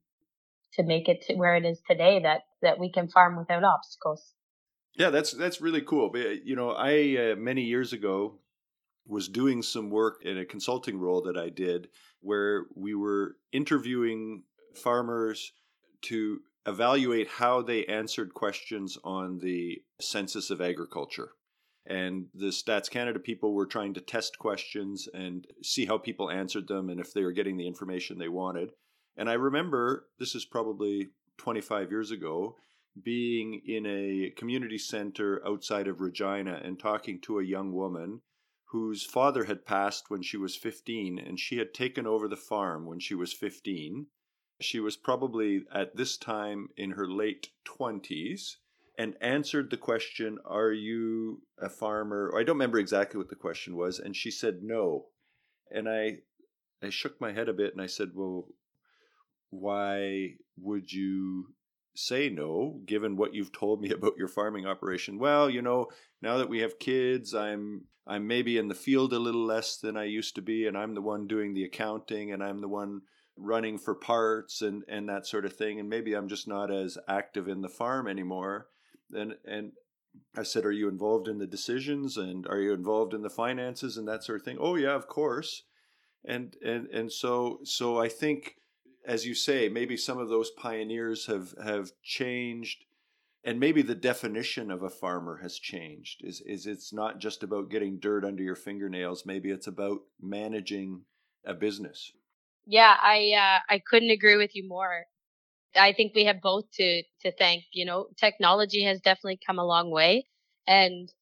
to 0.75 0.83
make 0.85 1.09
it 1.09 1.23
to 1.29 1.35
where 1.35 1.57
it 1.57 1.64
is 1.64 1.81
today 1.88 2.21
that 2.23 2.42
that 2.62 2.79
we 2.79 2.90
can 2.92 3.09
farm 3.09 3.37
without 3.37 3.64
obstacles. 3.64 4.35
Yeah, 4.96 5.11
that's 5.11 5.32
that's 5.32 5.61
really 5.61 5.82
cool. 5.82 6.11
You 6.16 6.56
know, 6.56 6.70
I 6.70 7.32
uh, 7.32 7.37
many 7.37 7.62
years 7.62 7.92
ago 7.92 8.38
was 9.06 9.28
doing 9.28 9.62
some 9.62 9.90
work 9.90 10.22
in 10.24 10.38
a 10.38 10.44
consulting 10.44 10.98
role 10.98 11.22
that 11.22 11.37
I 11.37 11.48
did 11.48 11.88
where 12.20 12.64
we 12.74 12.94
were 12.94 13.37
interviewing 13.52 14.42
farmers 14.74 15.52
to 16.02 16.40
evaluate 16.66 17.28
how 17.28 17.62
they 17.62 17.85
answered 17.87 18.35
questions 18.35 18.98
on 19.04 19.38
the 19.38 19.82
census 20.00 20.50
of 20.50 20.61
agriculture. 20.61 21.30
And 21.87 22.26
the 22.35 22.46
Stats 22.46 22.90
Canada 22.90 23.20
people 23.20 23.54
were 23.54 23.66
trying 23.66 23.94
to 23.94 24.00
test 24.00 24.38
questions 24.38 25.09
and 25.14 25.46
see 25.62 25.87
how 25.87 25.98
people 25.98 26.30
answered 26.30 26.66
them 26.66 26.90
and 26.90 26.98
if 26.98 27.12
they 27.12 27.22
were 27.22 27.32
getting 27.32 27.56
the 27.56 27.68
information 27.68 28.18
they 28.18 28.28
wanted. 28.28 28.72
And 29.16 29.30
I 29.30 29.35
remember 29.35 30.09
this 30.18 30.35
is 30.35 30.44
probably 30.44 31.11
25 31.38 31.92
years 31.92 32.11
ago 32.11 32.56
being 33.02 33.62
in 33.66 33.85
a 33.87 34.30
community 34.37 34.78
center 34.78 35.46
outside 35.46 35.87
of 35.87 36.00
Regina 36.00 36.61
and 36.64 36.78
talking 36.78 37.20
to 37.22 37.38
a 37.38 37.44
young 37.44 37.72
woman 37.72 38.22
whose 38.70 39.04
father 39.04 39.44
had 39.44 39.64
passed 39.64 40.11
when 40.11 40.22
she 40.22 40.37
was 40.37 40.56
15 40.56 41.18
and 41.18 41.38
she 41.38 41.59
had 41.59 41.72
taken 41.72 42.06
over 42.06 42.26
the 42.26 42.37
farm 42.37 42.87
when 42.87 42.98
she 42.98 43.14
was 43.14 43.32
15. 43.32 44.06
She 44.61 44.80
was 44.80 44.96
probably 44.96 45.64
at 45.72 45.96
this 45.96 46.16
time 46.16 46.68
in 46.76 46.92
her 46.92 47.09
late 47.09 47.50
20s 47.66 48.56
and 48.98 49.16
answered 49.20 49.70
the 49.70 49.76
question, 49.76 50.38
Are 50.44 50.72
you 50.72 51.42
a 51.59 51.68
farmer? 51.68 52.32
I 52.35 52.42
don't 52.42 52.56
remember 52.56 52.78
exactly 52.78 53.18
what 53.18 53.28
the 53.28 53.37
question 53.37 53.76
was. 53.76 53.98
And 53.98 54.16
she 54.16 54.30
said, 54.30 54.62
No. 54.62 55.06
And 55.70 55.88
I, 55.88 56.18
I 56.82 56.90
shook 56.90 57.20
my 57.20 57.32
head 57.32 57.48
a 57.48 57.52
bit 57.52 57.72
and 57.72 57.82
I 57.82 57.87
said, 57.87 58.11
Well, 58.14 58.48
why 59.50 60.37
would 60.56 60.92
you 60.92 61.54
say 61.98 62.28
no 62.28 62.80
given 62.87 63.16
what 63.16 63.35
you've 63.35 63.52
told 63.52 63.80
me 63.80 63.90
about 63.92 64.16
your 64.16 64.28
farming 64.28 64.66
operation. 64.66 65.18
Well 65.18 65.50
you 65.50 65.62
know 65.62 65.88
now 66.22 66.38
that 66.38 66.48
we 66.48 66.61
have 66.61 66.78
kids 66.78 67.35
i'm 67.35 67.85
i'm 68.06 68.26
maybe 68.26 68.59
in 68.59 68.68
the 68.68 68.74
field 68.74 69.12
a 69.12 69.18
little 69.18 69.44
less 69.44 69.76
than 69.76 69.96
i 69.96 70.04
used 70.04 70.35
to 70.35 70.42
be 70.42 70.66
and 70.66 70.76
i'm 70.76 70.94
the 70.94 71.02
one 71.02 71.26
doing 71.26 71.54
the 71.54 71.64
accounting 71.64 72.32
and 72.32 72.42
i'm 72.42 72.61
the 72.61 72.68
one 72.68 73.02
running 73.37 73.78
for 73.78 73.94
parts 73.94 74.62
and 74.62 74.82
and 74.88 75.09
that 75.09 75.26
sort 75.26 75.44
of 75.44 75.52
thing 75.54 75.78
and 75.78 75.88
maybe 75.88 76.14
i'm 76.14 76.28
just 76.28 76.48
not 76.48 76.70
as 76.72 76.96
active 77.09 77.48
in 77.48 77.61
the 77.61 77.68
farm 77.68 78.09
anymore. 78.09 78.68
And 79.12 79.35
and 79.44 79.72
i 80.37 80.42
said 80.42 80.64
are 80.64 80.72
you 80.72 80.88
involved 80.88 81.28
in 81.28 81.38
the 81.38 81.46
decisions 81.46 82.16
and 82.16 82.46
are 82.46 82.61
you 82.61 82.72
involved 82.72 83.12
in 83.12 83.22
the 83.22 83.30
finances 83.30 83.96
and 83.96 84.09
that 84.09 84.24
sort 84.24 84.40
of 84.40 84.44
thing? 84.44 84.56
Oh 84.59 84.76
yeah 84.76 84.94
of 84.94 85.06
course. 85.06 85.64
And 86.24 86.56
and 86.64 86.88
and 86.88 87.12
so 87.12 87.61
so 87.62 88.00
i 88.00 88.09
think 88.09 88.56
as 89.07 89.25
you 89.25 89.35
say, 89.35 89.69
maybe 89.69 89.97
some 89.97 90.19
of 90.19 90.29
those 90.29 90.51
pioneers 90.51 91.27
have 91.27 91.55
have 91.62 91.92
changed, 92.03 92.85
and 93.45 93.61
maybe 93.61 93.83
the 93.83 93.95
definition 93.95 94.71
of 94.71 94.83
a 94.83 94.90
farmer 94.90 95.38
has 95.38 95.59
changed. 95.59 96.23
Is 96.25 96.42
is 96.45 96.66
it's 96.66 96.92
not 96.92 97.19
just 97.19 97.42
about 97.42 97.71
getting 97.71 97.99
dirt 97.99 98.25
under 98.25 98.42
your 98.42 98.57
fingernails. 98.57 99.25
Maybe 99.25 99.51
it's 99.51 99.69
about 99.69 100.01
managing 100.21 101.03
a 101.45 101.55
business. 101.55 102.12
Yeah, 102.66 102.97
I 103.01 103.33
uh, 103.38 103.75
I 103.75 103.81
couldn't 103.88 104.11
agree 104.11 104.37
with 104.37 104.55
you 104.55 104.69
more. 104.69 105.05
I 105.77 105.92
think 105.92 106.12
we 106.14 106.25
have 106.25 106.40
both 106.40 106.64
to 106.75 107.03
to 107.23 107.33
thank. 107.38 107.64
You 107.73 107.87
know, 107.87 108.09
technology 108.19 108.83
has 108.85 109.01
definitely 109.01 109.38
come 109.47 109.59
a 109.59 109.64
long 109.64 109.90
way, 109.90 110.27
and 110.66 111.12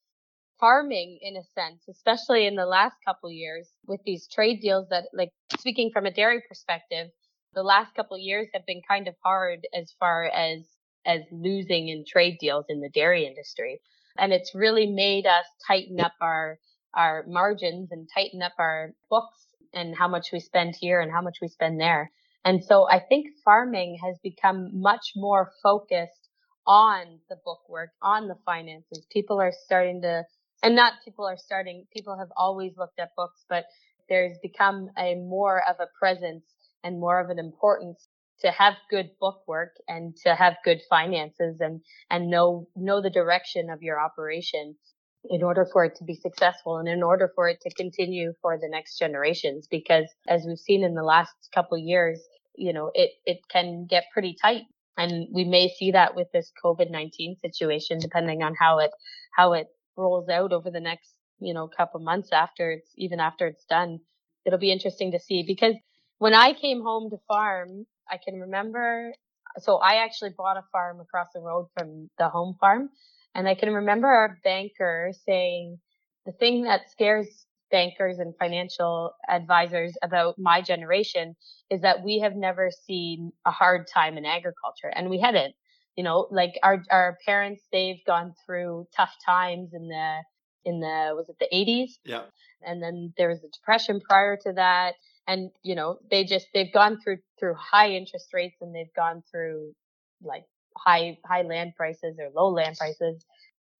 farming 0.58 1.18
in 1.20 1.36
a 1.36 1.44
sense, 1.54 1.82
especially 1.90 2.46
in 2.46 2.54
the 2.54 2.64
last 2.64 2.96
couple 3.04 3.30
years 3.30 3.68
with 3.86 4.00
these 4.06 4.26
trade 4.26 4.60
deals 4.60 4.88
that 4.88 5.04
like 5.12 5.30
speaking 5.58 5.90
from 5.92 6.06
a 6.06 6.12
dairy 6.12 6.42
perspective, 6.48 7.08
the 7.54 7.62
last 7.62 7.94
couple 7.94 8.18
years 8.18 8.48
have 8.52 8.66
been 8.66 8.82
kind 8.86 9.08
of 9.08 9.14
hard 9.22 9.66
as 9.74 9.94
far 9.98 10.24
as 10.24 10.64
as 11.06 11.20
losing 11.30 11.88
in 11.88 12.04
trade 12.06 12.38
deals 12.40 12.64
in 12.68 12.80
the 12.80 12.88
dairy 12.88 13.26
industry. 13.26 13.80
And 14.16 14.32
it's 14.32 14.54
really 14.54 14.86
made 14.86 15.26
us 15.26 15.44
tighten 15.66 16.00
up 16.00 16.14
our 16.20 16.58
our 16.94 17.24
margins 17.26 17.90
and 17.90 18.08
tighten 18.14 18.42
up 18.42 18.54
our 18.58 18.92
books 19.10 19.46
and 19.72 19.94
how 19.96 20.08
much 20.08 20.28
we 20.32 20.40
spend 20.40 20.74
here 20.80 21.00
and 21.00 21.10
how 21.10 21.20
much 21.20 21.38
we 21.42 21.48
spend 21.48 21.80
there. 21.80 22.10
And 22.44 22.62
so 22.62 22.88
I 22.88 23.00
think 23.00 23.26
farming 23.44 23.98
has 24.04 24.16
become 24.22 24.70
much 24.72 25.12
more 25.16 25.50
focused 25.62 26.28
on 26.66 27.18
the 27.28 27.36
bookwork, 27.44 27.90
on 28.02 28.28
the 28.28 28.36
finances. 28.46 29.06
People 29.10 29.40
are 29.40 29.52
starting 29.64 30.02
to, 30.02 30.24
and 30.62 30.76
not 30.76 30.94
people 31.04 31.26
are 31.26 31.36
starting, 31.36 31.86
people 31.92 32.16
have 32.16 32.28
always 32.36 32.72
looked 32.76 32.98
at 32.98 33.16
books, 33.16 33.44
but 33.48 33.64
there's 34.08 34.36
become 34.42 34.90
a 34.98 35.14
more 35.14 35.62
of 35.68 35.76
a 35.80 35.88
presence 35.98 36.44
and 36.84 37.00
more 37.00 37.18
of 37.20 37.30
an 37.30 37.38
importance 37.40 38.08
to 38.40 38.50
have 38.50 38.74
good 38.90 39.10
bookwork 39.20 39.74
and 39.88 40.16
to 40.24 40.34
have 40.34 40.54
good 40.64 40.80
finances 40.88 41.60
and, 41.60 41.80
and 42.10 42.30
know, 42.30 42.68
know 42.76 43.00
the 43.00 43.10
direction 43.10 43.70
of 43.70 43.82
your 43.82 43.98
operation 43.98 44.76
in 45.30 45.42
order 45.42 45.66
for 45.72 45.84
it 45.84 45.96
to 45.96 46.04
be 46.04 46.14
successful 46.14 46.76
and 46.76 46.88
in 46.88 47.02
order 47.02 47.32
for 47.34 47.48
it 47.48 47.60
to 47.62 47.70
continue 47.74 48.34
for 48.42 48.58
the 48.58 48.68
next 48.68 48.98
generations. 48.98 49.66
Because 49.68 50.06
as 50.28 50.44
we've 50.46 50.58
seen 50.58 50.84
in 50.84 50.94
the 50.94 51.02
last 51.02 51.32
couple 51.54 51.78
years 51.78 52.20
you 52.56 52.72
know 52.72 52.90
it 52.94 53.10
it 53.26 53.38
can 53.48 53.86
get 53.88 54.04
pretty 54.12 54.36
tight. 54.40 54.62
And 54.96 55.26
we 55.32 55.44
may 55.44 55.68
see 55.68 55.90
that 55.92 56.14
with 56.14 56.28
this 56.32 56.52
covid-19 56.64 57.40
situation 57.40 57.98
depending 57.98 58.42
on 58.42 58.54
how 58.58 58.78
it 58.78 58.90
how 59.36 59.52
it 59.54 59.68
rolls 59.96 60.28
out 60.28 60.52
over 60.52 60.70
the 60.70 60.80
next 60.80 61.14
you 61.40 61.54
know 61.54 61.68
couple 61.68 62.00
months 62.00 62.30
after 62.32 62.72
it's 62.72 62.90
even 62.96 63.20
after 63.20 63.46
it's 63.46 63.64
done. 63.64 64.00
It'll 64.44 64.58
be 64.58 64.72
interesting 64.72 65.12
to 65.12 65.18
see 65.18 65.44
because 65.46 65.74
when 66.24 66.34
i 66.34 66.52
came 66.52 66.82
home 66.82 67.10
to 67.10 67.18
farm 67.28 67.86
i 68.10 68.16
can 68.16 68.40
remember 68.40 69.12
so 69.58 69.76
i 69.76 69.96
actually 70.04 70.30
bought 70.36 70.56
a 70.56 70.64
farm 70.72 71.00
across 71.00 71.28
the 71.34 71.40
road 71.40 71.66
from 71.76 72.08
the 72.18 72.28
home 72.28 72.56
farm 72.60 72.88
and 73.34 73.48
I 73.48 73.54
can 73.54 73.72
remember 73.72 74.06
our 74.06 74.38
banker 74.44 75.12
saying 75.26 75.78
the 76.26 76.32
thing 76.32 76.62
that 76.64 76.90
scares 76.90 77.46
bankers 77.70 78.18
and 78.18 78.34
financial 78.38 79.12
advisors 79.28 79.96
about 80.02 80.38
my 80.38 80.60
generation 80.62 81.34
is 81.70 81.80
that 81.80 82.04
we 82.04 82.20
have 82.20 82.36
never 82.36 82.70
seen 82.86 83.32
a 83.44 83.50
hard 83.50 83.88
time 83.92 84.16
in 84.16 84.24
agriculture 84.24 84.92
and 84.94 85.10
we 85.10 85.20
hadn't. 85.20 85.54
You 85.96 86.04
know 86.04 86.26
like 86.30 86.58
our 86.64 86.82
our 86.90 87.18
parents 87.24 87.62
they've 87.72 88.04
gone 88.04 88.34
through 88.44 88.88
tough 88.96 89.14
times 89.24 89.70
in 89.74 89.88
the 89.88 90.16
in 90.64 90.80
the 90.80 91.12
was 91.14 91.28
it 91.28 91.36
the 91.38 91.48
80s 91.54 91.92
yeah. 92.04 92.22
And 92.66 92.82
then 92.82 93.12
there 93.18 93.28
was 93.28 93.44
a 93.44 93.48
depression 93.48 94.00
prior 94.00 94.36
to 94.44 94.52
that 94.54 94.94
and 95.26 95.50
you 95.62 95.74
know 95.74 95.98
they 96.10 96.24
just 96.24 96.46
they've 96.54 96.72
gone 96.72 96.98
through 97.02 97.18
through 97.38 97.54
high 97.54 97.90
interest 97.90 98.28
rates 98.32 98.56
and 98.60 98.74
they've 98.74 98.94
gone 98.94 99.22
through 99.30 99.72
like 100.22 100.44
high 100.76 101.18
high 101.26 101.42
land 101.42 101.72
prices 101.76 102.16
or 102.18 102.30
low 102.34 102.50
land 102.50 102.76
prices 102.78 103.24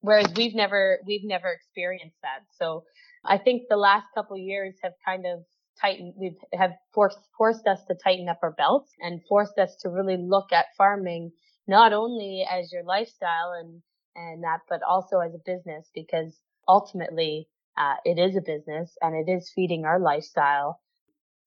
whereas 0.01 0.27
we've 0.35 0.55
never 0.55 0.99
we've 1.05 1.23
never 1.25 1.49
experienced 1.49 2.17
that. 2.21 2.41
So 2.59 2.83
i 3.25 3.37
think 3.37 3.63
the 3.69 3.77
last 3.77 4.05
couple 4.13 4.37
years 4.37 4.75
have 4.83 4.93
kind 5.05 5.25
of 5.25 5.39
tightened 5.81 6.13
we've 6.17 6.37
have 6.53 6.71
forced 6.93 7.19
forced 7.37 7.67
us 7.67 7.83
to 7.87 7.95
tighten 7.95 8.29
up 8.29 8.39
our 8.43 8.51
belts 8.51 8.91
and 9.01 9.21
forced 9.27 9.57
us 9.57 9.75
to 9.81 9.89
really 9.89 10.17
look 10.17 10.51
at 10.53 10.67
farming 10.77 11.31
not 11.67 11.93
only 11.93 12.45
as 12.49 12.71
your 12.71 12.83
lifestyle 12.83 13.51
and 13.59 13.81
and 14.15 14.43
that 14.43 14.59
but 14.69 14.81
also 14.83 15.19
as 15.19 15.33
a 15.33 15.39
business 15.45 15.89
because 15.93 16.39
ultimately 16.67 17.47
uh, 17.77 17.95
it 18.05 18.17
is 18.17 18.37
a 18.37 18.41
business 18.41 18.97
and 19.01 19.15
it 19.15 19.29
is 19.29 19.51
feeding 19.53 19.83
our 19.83 19.99
lifestyle 19.99 20.79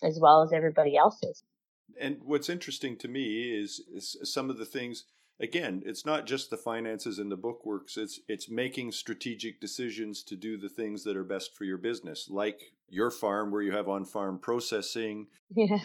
as 0.02 0.18
well 0.20 0.42
as 0.42 0.52
everybody 0.52 0.96
else's 0.96 1.42
and 2.00 2.18
what's 2.24 2.48
interesting 2.48 2.96
to 2.98 3.08
me 3.08 3.50
is, 3.50 3.80
is 3.92 4.16
some 4.22 4.50
of 4.50 4.58
the 4.58 4.64
things 4.64 5.04
again, 5.40 5.82
it's 5.87 6.04
not 6.04 6.26
just 6.26 6.50
the 6.50 6.56
finances 6.56 7.18
and 7.18 7.30
the 7.30 7.37
bookworks. 7.37 7.96
It's 7.96 8.20
it's 8.28 8.50
making 8.50 8.92
strategic 8.92 9.61
decisions 9.61 10.22
to 10.24 10.37
do 10.37 10.56
the 10.56 10.68
things 10.68 11.04
that 11.04 11.16
are 11.16 11.24
best 11.24 11.56
for 11.56 11.64
your 11.64 11.78
business, 11.78 12.28
like 12.28 12.61
your 12.88 13.11
farm 13.11 13.50
where 13.50 13.62
you 13.62 13.72
have 13.72 13.88
on-farm 13.88 14.38
processing. 14.40 15.26
Yeah. 15.56 15.78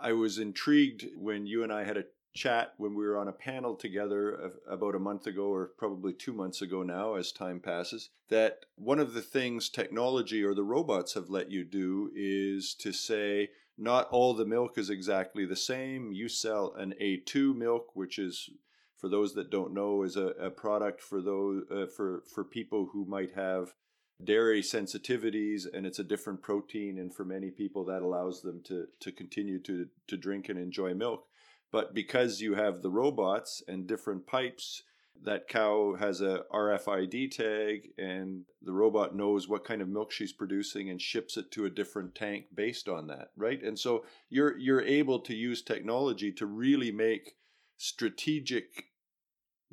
I 0.00 0.14
was 0.14 0.38
intrigued 0.38 1.06
when 1.16 1.46
you 1.46 1.62
and 1.62 1.72
I 1.72 1.84
had 1.84 1.96
a 1.98 2.04
chat 2.34 2.72
when 2.78 2.94
we 2.94 3.04
were 3.04 3.18
on 3.18 3.28
a 3.28 3.32
panel 3.32 3.74
together 3.74 4.52
about 4.68 4.94
a 4.94 4.98
month 4.98 5.26
ago 5.26 5.46
or 5.46 5.72
probably 5.76 6.12
2 6.12 6.32
months 6.32 6.62
ago 6.62 6.82
now 6.82 7.14
as 7.14 7.30
time 7.30 7.60
passes 7.60 8.10
that 8.30 8.64
one 8.76 8.98
of 8.98 9.12
the 9.12 9.20
things 9.20 9.68
technology 9.68 10.42
or 10.42 10.54
the 10.54 10.64
robots 10.64 11.14
have 11.14 11.28
let 11.28 11.50
you 11.50 11.64
do 11.64 12.10
is 12.14 12.74
to 12.74 12.92
say 12.92 13.50
not 13.78 14.08
all 14.10 14.34
the 14.34 14.44
milk 14.44 14.78
is 14.78 14.90
exactly 14.90 15.44
the 15.44 15.56
same. 15.56 16.12
You 16.12 16.28
sell 16.28 16.74
an 16.74 16.94
A2 17.00 17.54
milk, 17.54 17.94
which 17.94 18.18
is 18.18 18.50
for 18.96 19.08
those 19.08 19.34
that 19.34 19.50
don't 19.50 19.74
know, 19.74 20.02
is 20.02 20.16
a, 20.16 20.28
a 20.28 20.50
product 20.50 21.02
for 21.02 21.20
those 21.20 21.64
uh, 21.70 21.86
for 21.86 22.22
for 22.32 22.44
people 22.44 22.90
who 22.92 23.04
might 23.04 23.32
have 23.32 23.74
dairy 24.22 24.62
sensitivities, 24.62 25.66
and 25.72 25.84
it's 25.84 25.98
a 25.98 26.04
different 26.04 26.42
protein, 26.42 26.98
and 26.98 27.12
for 27.12 27.24
many 27.24 27.50
people 27.50 27.84
that 27.86 28.02
allows 28.02 28.42
them 28.42 28.62
to 28.64 28.86
to 29.00 29.10
continue 29.10 29.58
to 29.60 29.88
to 30.06 30.16
drink 30.16 30.48
and 30.48 30.58
enjoy 30.58 30.94
milk. 30.94 31.26
But 31.72 31.94
because 31.94 32.40
you 32.40 32.54
have 32.54 32.82
the 32.82 32.90
robots 32.90 33.62
and 33.66 33.86
different 33.86 34.26
pipes, 34.26 34.82
that 35.24 35.48
cow 35.48 35.94
has 35.98 36.20
a 36.20 36.42
RFID 36.52 37.30
tag 37.30 37.90
and 37.96 38.44
the 38.60 38.72
robot 38.72 39.14
knows 39.14 39.48
what 39.48 39.64
kind 39.64 39.80
of 39.80 39.88
milk 39.88 40.10
she's 40.10 40.32
producing 40.32 40.90
and 40.90 41.00
ships 41.00 41.36
it 41.36 41.50
to 41.52 41.64
a 41.64 41.70
different 41.70 42.14
tank 42.14 42.46
based 42.54 42.88
on 42.88 43.06
that, 43.06 43.28
right? 43.36 43.62
And 43.62 43.78
so 43.78 44.04
you're 44.28 44.58
you're 44.58 44.82
able 44.82 45.20
to 45.20 45.34
use 45.34 45.62
technology 45.62 46.32
to 46.32 46.46
really 46.46 46.90
make 46.90 47.36
strategic 47.76 48.86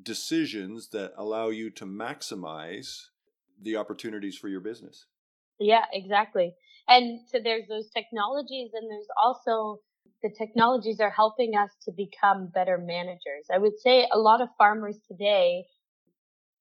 decisions 0.02 0.90
that 0.90 1.14
allow 1.18 1.50
you 1.50 1.70
to 1.72 1.86
maximize 1.86 3.08
the 3.62 3.76
opportunities 3.76 4.38
for 4.38 4.48
your 4.48 4.62
business. 4.62 5.08
Yeah, 5.60 5.86
exactly. 5.92 6.54
And 6.88 7.20
so 7.28 7.40
there's 7.44 7.68
those 7.68 7.90
technologies 7.90 8.72
and 8.74 8.90
there's 8.90 9.08
also 9.22 9.80
the 10.24 10.30
technologies 10.38 11.00
are 11.00 11.10
helping 11.10 11.56
us 11.56 11.70
to 11.86 11.92
become 11.92 12.50
better 12.54 12.78
managers. 12.78 13.48
I 13.54 13.58
would 13.58 13.80
say 13.80 14.08
a 14.12 14.20
lot 14.20 14.42
of 14.42 14.50
farmers 14.58 14.98
today 15.08 15.64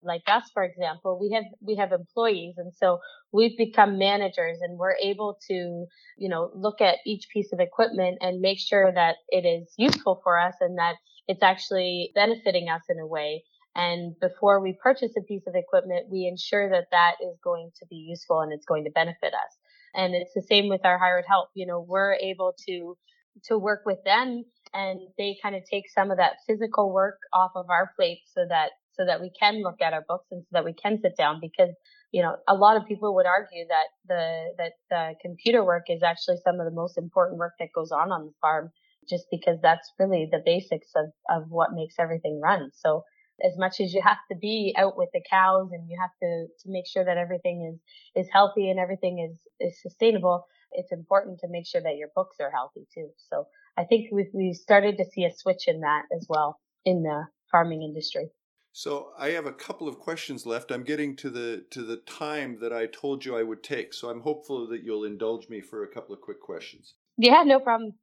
like 0.00 0.22
us 0.28 0.44
for 0.54 0.62
example 0.62 1.18
we 1.20 1.32
have 1.34 1.42
we 1.60 1.74
have 1.74 1.90
employees 1.90 2.54
and 2.56 2.72
so 2.72 3.00
we've 3.32 3.58
become 3.58 3.98
managers 3.98 4.58
and 4.62 4.78
we're 4.78 4.94
able 5.02 5.36
to 5.48 5.86
you 6.16 6.28
know 6.28 6.52
look 6.54 6.80
at 6.80 6.98
each 7.04 7.26
piece 7.32 7.52
of 7.52 7.58
equipment 7.58 8.16
and 8.20 8.40
make 8.40 8.60
sure 8.60 8.92
that 8.92 9.16
it 9.30 9.44
is 9.44 9.74
useful 9.76 10.20
for 10.22 10.38
us 10.38 10.54
and 10.60 10.78
that 10.78 10.94
it's 11.28 11.42
actually 11.42 12.10
benefiting 12.14 12.68
us 12.68 12.82
in 12.88 12.98
a 12.98 13.06
way. 13.06 13.44
And 13.76 14.18
before 14.18 14.60
we 14.60 14.76
purchase 14.82 15.12
a 15.16 15.22
piece 15.22 15.46
of 15.46 15.54
equipment, 15.54 16.06
we 16.10 16.26
ensure 16.26 16.68
that 16.70 16.86
that 16.90 17.16
is 17.22 17.38
going 17.44 17.70
to 17.78 17.86
be 17.86 17.96
useful 17.96 18.40
and 18.40 18.52
it's 18.52 18.66
going 18.66 18.84
to 18.84 18.90
benefit 18.90 19.34
us. 19.34 19.56
And 19.94 20.14
it's 20.14 20.32
the 20.34 20.42
same 20.42 20.68
with 20.68 20.84
our 20.84 20.98
hired 20.98 21.26
help. 21.28 21.50
You 21.54 21.66
know, 21.66 21.84
we're 21.86 22.14
able 22.14 22.54
to, 22.66 22.96
to 23.44 23.58
work 23.58 23.82
with 23.86 23.98
them 24.04 24.44
and 24.74 25.00
they 25.16 25.36
kind 25.42 25.54
of 25.54 25.62
take 25.70 25.84
some 25.90 26.10
of 26.10 26.18
that 26.18 26.36
physical 26.46 26.92
work 26.92 27.18
off 27.32 27.52
of 27.54 27.70
our 27.70 27.92
plate 27.96 28.20
so 28.26 28.44
that, 28.48 28.70
so 28.92 29.04
that 29.06 29.20
we 29.20 29.30
can 29.38 29.62
look 29.62 29.80
at 29.80 29.92
our 29.92 30.04
books 30.08 30.26
and 30.30 30.42
so 30.42 30.48
that 30.52 30.64
we 30.64 30.72
can 30.72 30.98
sit 31.00 31.16
down 31.16 31.38
because, 31.40 31.70
you 32.12 32.22
know, 32.22 32.36
a 32.48 32.54
lot 32.54 32.76
of 32.76 32.86
people 32.86 33.14
would 33.14 33.26
argue 33.26 33.64
that 33.68 33.88
the, 34.08 34.54
that 34.58 34.72
the 34.90 35.14
computer 35.22 35.64
work 35.64 35.84
is 35.88 36.02
actually 36.02 36.36
some 36.44 36.60
of 36.60 36.66
the 36.66 36.74
most 36.74 36.98
important 36.98 37.38
work 37.38 37.54
that 37.58 37.68
goes 37.74 37.92
on 37.92 38.10
on 38.10 38.26
the 38.26 38.32
farm 38.40 38.70
just 39.08 39.26
because 39.30 39.58
that's 39.62 39.92
really 39.98 40.28
the 40.30 40.42
basics 40.44 40.88
of, 40.96 41.06
of 41.30 41.48
what 41.48 41.72
makes 41.72 41.94
everything 41.98 42.40
run. 42.42 42.70
So 42.74 43.04
as 43.44 43.56
much 43.56 43.80
as 43.80 43.94
you 43.94 44.02
have 44.04 44.18
to 44.30 44.36
be 44.36 44.74
out 44.76 44.98
with 44.98 45.08
the 45.12 45.22
cows 45.30 45.70
and 45.72 45.88
you 45.88 45.96
have 46.00 46.10
to, 46.22 46.46
to 46.62 46.70
make 46.70 46.86
sure 46.86 47.04
that 47.04 47.16
everything 47.16 47.72
is, 47.72 48.24
is 48.24 48.30
healthy 48.32 48.68
and 48.68 48.78
everything 48.78 49.18
is, 49.30 49.38
is 49.60 49.80
sustainable, 49.80 50.46
it's 50.72 50.92
important 50.92 51.40
to 51.40 51.48
make 51.48 51.66
sure 51.66 51.80
that 51.80 51.96
your 51.96 52.08
books 52.14 52.36
are 52.40 52.50
healthy 52.50 52.86
too. 52.92 53.08
So 53.30 53.46
I 53.76 53.84
think 53.84 54.08
we've, 54.12 54.30
we've 54.32 54.56
started 54.56 54.96
to 54.98 55.04
see 55.04 55.24
a 55.24 55.32
switch 55.34 55.68
in 55.68 55.80
that 55.80 56.02
as 56.14 56.26
well 56.28 56.58
in 56.84 57.02
the 57.02 57.24
farming 57.50 57.82
industry. 57.82 58.30
So 58.72 59.10
I 59.18 59.30
have 59.30 59.46
a 59.46 59.52
couple 59.52 59.88
of 59.88 59.98
questions 59.98 60.46
left. 60.46 60.70
I'm 60.70 60.84
getting 60.84 61.16
to 61.16 61.30
the 61.30 61.64
to 61.70 61.82
the 61.82 61.96
time 61.96 62.58
that 62.60 62.72
I 62.72 62.86
told 62.86 63.24
you 63.24 63.36
I 63.36 63.42
would 63.42 63.62
take. 63.62 63.92
So 63.92 64.08
I'm 64.08 64.20
hopeful 64.20 64.68
that 64.68 64.84
you'll 64.84 65.04
indulge 65.04 65.48
me 65.48 65.60
for 65.60 65.82
a 65.82 65.88
couple 65.88 66.14
of 66.14 66.20
quick 66.20 66.40
questions. 66.40 66.94
Yeah, 67.16 67.42
no 67.44 67.58
problem. 67.58 67.94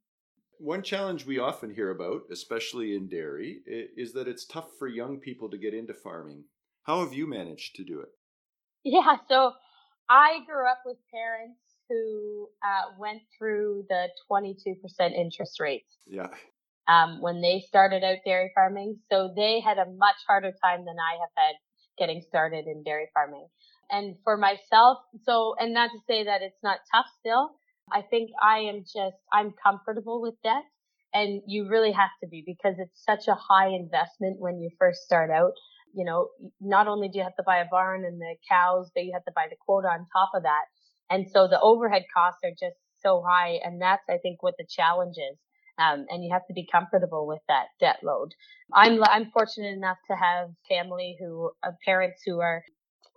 One 0.58 0.82
challenge 0.82 1.24
we 1.26 1.38
often 1.38 1.70
hear 1.70 1.90
about, 1.90 2.22
especially 2.30 2.96
in 2.96 3.08
dairy, 3.08 3.60
is 3.66 4.12
that 4.14 4.28
it's 4.28 4.46
tough 4.46 4.70
for 4.78 4.88
young 4.88 5.18
people 5.18 5.50
to 5.50 5.58
get 5.58 5.74
into 5.74 5.94
farming. 5.94 6.44
How 6.82 7.00
have 7.04 7.12
you 7.12 7.26
managed 7.26 7.76
to 7.76 7.84
do 7.84 8.00
it? 8.00 8.08
Yeah, 8.84 9.16
so 9.28 9.52
I 10.08 10.40
grew 10.46 10.68
up 10.68 10.82
with 10.86 10.96
parents 11.12 11.60
who 11.88 12.48
uh, 12.64 12.92
went 12.98 13.22
through 13.38 13.84
the 13.88 14.08
22% 14.30 14.76
interest 15.14 15.60
rates. 15.60 15.96
Yeah. 16.06 16.28
um, 16.88 17.20
when 17.20 17.40
they 17.40 17.64
started 17.66 18.04
out 18.04 18.18
dairy 18.24 18.52
farming. 18.54 18.98
So 19.10 19.32
they 19.34 19.60
had 19.60 19.78
a 19.78 19.86
much 19.96 20.16
harder 20.26 20.52
time 20.62 20.84
than 20.84 20.96
I 20.98 21.18
have 21.20 21.30
had 21.36 21.54
getting 21.98 22.22
started 22.22 22.66
in 22.66 22.82
dairy 22.84 23.08
farming. 23.12 23.48
And 23.90 24.16
for 24.24 24.36
myself, 24.36 24.98
so, 25.24 25.54
and 25.58 25.72
not 25.72 25.90
to 25.90 25.98
say 26.08 26.24
that 26.24 26.42
it's 26.42 26.62
not 26.62 26.78
tough 26.92 27.06
still. 27.20 27.50
I 27.92 28.02
think 28.02 28.30
I 28.42 28.58
am 28.58 28.82
just, 28.82 29.16
I'm 29.32 29.52
comfortable 29.62 30.20
with 30.20 30.34
debt. 30.42 30.62
And 31.14 31.40
you 31.46 31.68
really 31.68 31.92
have 31.92 32.10
to 32.22 32.28
be 32.28 32.42
because 32.44 32.74
it's 32.78 33.02
such 33.04 33.28
a 33.28 33.34
high 33.34 33.68
investment 33.68 34.38
when 34.38 34.60
you 34.60 34.70
first 34.78 35.02
start 35.02 35.30
out. 35.30 35.52
You 35.94 36.04
know, 36.04 36.28
not 36.60 36.88
only 36.88 37.08
do 37.08 37.18
you 37.18 37.24
have 37.24 37.36
to 37.36 37.42
buy 37.46 37.58
a 37.58 37.64
barn 37.70 38.04
and 38.04 38.20
the 38.20 38.34
cows, 38.50 38.90
but 38.94 39.04
you 39.04 39.12
have 39.14 39.24
to 39.24 39.32
buy 39.34 39.46
the 39.48 39.56
quota 39.64 39.88
on 39.88 40.06
top 40.12 40.30
of 40.34 40.42
that. 40.42 40.64
And 41.10 41.26
so 41.30 41.48
the 41.48 41.60
overhead 41.60 42.04
costs 42.14 42.40
are 42.44 42.50
just 42.50 42.76
so 43.02 43.22
high. 43.26 43.60
And 43.64 43.80
that's, 43.80 44.02
I 44.08 44.18
think, 44.18 44.42
what 44.42 44.54
the 44.58 44.66
challenge 44.68 45.16
is. 45.16 45.38
Um, 45.78 46.06
and 46.08 46.24
you 46.24 46.30
have 46.32 46.46
to 46.46 46.54
be 46.54 46.66
comfortable 46.70 47.26
with 47.26 47.42
that 47.48 47.66
debt 47.80 47.98
load. 48.02 48.32
I'm 48.72 49.02
I'm 49.04 49.30
fortunate 49.30 49.74
enough 49.76 49.98
to 50.10 50.16
have 50.16 50.48
family 50.68 51.16
who 51.20 51.50
uh, 51.62 51.72
parents 51.84 52.22
who 52.24 52.40
are 52.40 52.62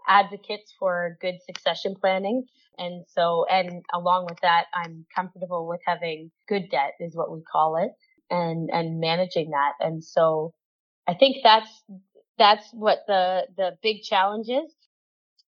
advocates 0.08 0.74
for 0.78 1.18
good 1.22 1.36
succession 1.46 1.96
planning, 2.00 2.46
and 2.78 3.06
so 3.08 3.46
and 3.50 3.82
along 3.94 4.26
with 4.30 4.40
that, 4.42 4.66
I'm 4.74 5.06
comfortable 5.16 5.68
with 5.68 5.80
having 5.86 6.32
good 6.50 6.70
debt 6.70 6.94
is 7.00 7.16
what 7.16 7.32
we 7.32 7.42
call 7.50 7.78
it, 7.78 7.92
and 8.30 8.70
and 8.74 9.00
managing 9.00 9.52
that. 9.52 9.74
And 9.80 10.04
so 10.04 10.54
I 11.08 11.14
think 11.14 11.38
that's 11.44 11.70
that's 12.38 12.68
what 12.74 13.00
the 13.08 13.48
the 13.58 13.78
big 13.82 14.02
challenge 14.04 14.50
is, 14.50 14.74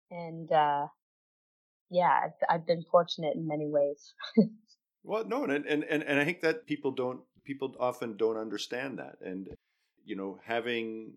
and 0.09 0.51
uh, 0.51 0.87
yeah, 1.91 2.21
I've, 2.25 2.31
I've 2.49 2.65
been 2.65 2.83
fortunate 2.89 3.35
in 3.35 3.47
many 3.47 3.67
ways. 3.67 4.13
Well, 5.03 5.25
no, 5.25 5.43
and, 5.45 5.65
and 5.65 5.83
and 5.83 6.03
and 6.03 6.19
I 6.19 6.25
think 6.25 6.41
that 6.41 6.67
people 6.67 6.91
don't 6.91 7.21
people 7.43 7.75
often 7.79 8.17
don't 8.17 8.37
understand 8.37 8.99
that, 8.99 9.15
and 9.21 9.47
you 10.05 10.15
know 10.15 10.39
having 10.45 11.13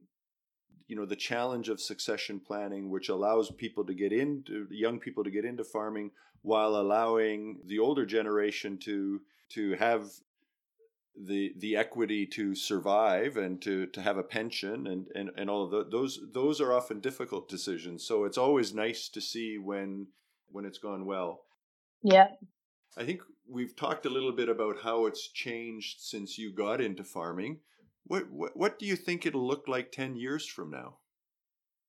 you 0.87 0.97
know 0.97 1.05
the 1.05 1.17
challenge 1.17 1.69
of 1.69 1.81
succession 1.81 2.41
planning, 2.41 2.91
which 2.91 3.11
allows 3.11 3.51
people 3.51 3.85
to 3.85 3.95
get 3.95 4.13
into 4.13 4.67
young 4.71 5.01
people 5.01 5.23
to 5.25 5.31
get 5.31 5.45
into 5.45 5.65
farming 5.65 6.13
while 6.41 6.77
allowing 6.77 7.61
the 7.67 7.79
older 7.79 8.07
generation 8.07 8.79
to 8.85 9.21
to 9.51 9.75
have 9.75 10.11
the 11.15 11.53
the 11.59 11.77
equity 11.77 12.27
to 12.27 12.55
survive 12.55 13.37
and 13.37 13.61
to 13.63 13.87
to 13.89 14.01
have 14.01 14.17
a 14.17 14.23
pension 14.23 14.87
and 14.87 15.07
and, 15.15 15.31
and 15.37 15.49
all 15.49 15.65
of 15.65 15.71
the, 15.71 15.85
those 15.91 16.19
those 16.33 16.61
are 16.61 16.73
often 16.73 16.99
difficult 16.99 17.49
decisions 17.49 18.05
so 18.05 18.25
it's 18.25 18.37
always 18.37 18.75
nice 18.75 19.09
to 19.09 19.21
see 19.21 19.57
when 19.57 20.09
when 20.51 20.65
it's 20.65 20.79
gone 20.79 21.07
well 21.07 21.43
yeah 22.03 22.29
I 22.97 23.05
think 23.05 23.23
we've 23.49 23.75
talked 23.75 24.07
a 24.07 24.11
little 24.11 24.33
bit 24.33 24.49
about 24.49 24.81
how 24.83 25.07
it's 25.07 25.29
changed 25.29 26.01
since 26.01 26.39
you 26.39 26.53
got 26.53 26.81
into 26.81 27.05
farming. 27.05 27.61
What 28.05 28.31
what, 28.31 28.57
what 28.57 28.79
do 28.79 28.87
you 28.87 28.97
think 28.97 29.27
it'll 29.27 29.47
look 29.47 29.67
like 29.67 29.91
10 29.91 30.17
years 30.17 30.47
from 30.47 30.71
now? 30.71 30.99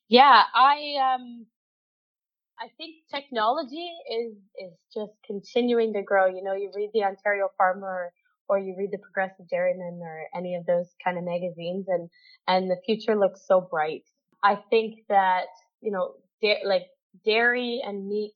Yeah, 0.08 0.44
I 0.54 0.96
um 1.14 1.46
I 2.60 2.70
think 2.78 2.96
technology 3.14 3.92
is 4.12 4.36
is 4.58 4.74
just 4.94 5.14
continuing 5.26 5.94
to 5.94 6.02
grow. 6.02 6.28
You 6.28 6.44
know, 6.44 6.54
you 6.54 6.72
read 6.76 6.92
the 6.94 7.04
Ontario 7.04 7.50
Farmer 7.58 8.12
or 8.48 8.60
you 8.60 8.76
read 8.78 8.92
the 8.92 9.00
Progressive 9.00 9.50
Dairyman 9.50 10.00
or 10.02 10.26
any 10.36 10.56
of 10.56 10.66
those 10.66 10.88
kind 11.04 11.18
of 11.18 11.24
magazines 11.24 11.86
and 11.88 12.10
and 12.48 12.70
the 12.70 12.78
future 12.86 13.16
looks 13.16 13.42
so 13.48 13.62
bright. 13.62 14.04
I 14.44 14.56
think 14.70 15.00
that, 15.10 15.48
you 15.82 15.92
know, 15.92 16.14
da- 16.42 16.64
like 16.66 16.88
dairy 17.26 17.82
and 17.86 18.08
meat 18.08 18.34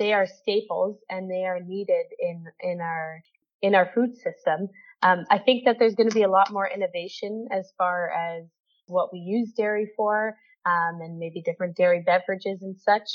they 0.00 0.12
are 0.14 0.26
staples 0.26 0.96
and 1.08 1.30
they 1.30 1.44
are 1.44 1.60
needed 1.60 2.06
in 2.18 2.46
in 2.60 2.80
our 2.80 3.22
in 3.62 3.74
our 3.76 3.92
food 3.94 4.16
system. 4.16 4.68
Um, 5.02 5.24
I 5.30 5.38
think 5.38 5.64
that 5.66 5.76
there's 5.78 5.94
going 5.94 6.08
to 6.08 6.14
be 6.14 6.24
a 6.24 6.30
lot 6.30 6.50
more 6.50 6.68
innovation 6.68 7.46
as 7.52 7.72
far 7.78 8.10
as 8.10 8.44
what 8.86 9.12
we 9.12 9.20
use 9.20 9.52
dairy 9.52 9.88
for, 9.96 10.36
um, 10.66 11.00
and 11.00 11.18
maybe 11.18 11.42
different 11.42 11.76
dairy 11.76 12.02
beverages 12.04 12.62
and 12.62 12.76
such 12.76 13.08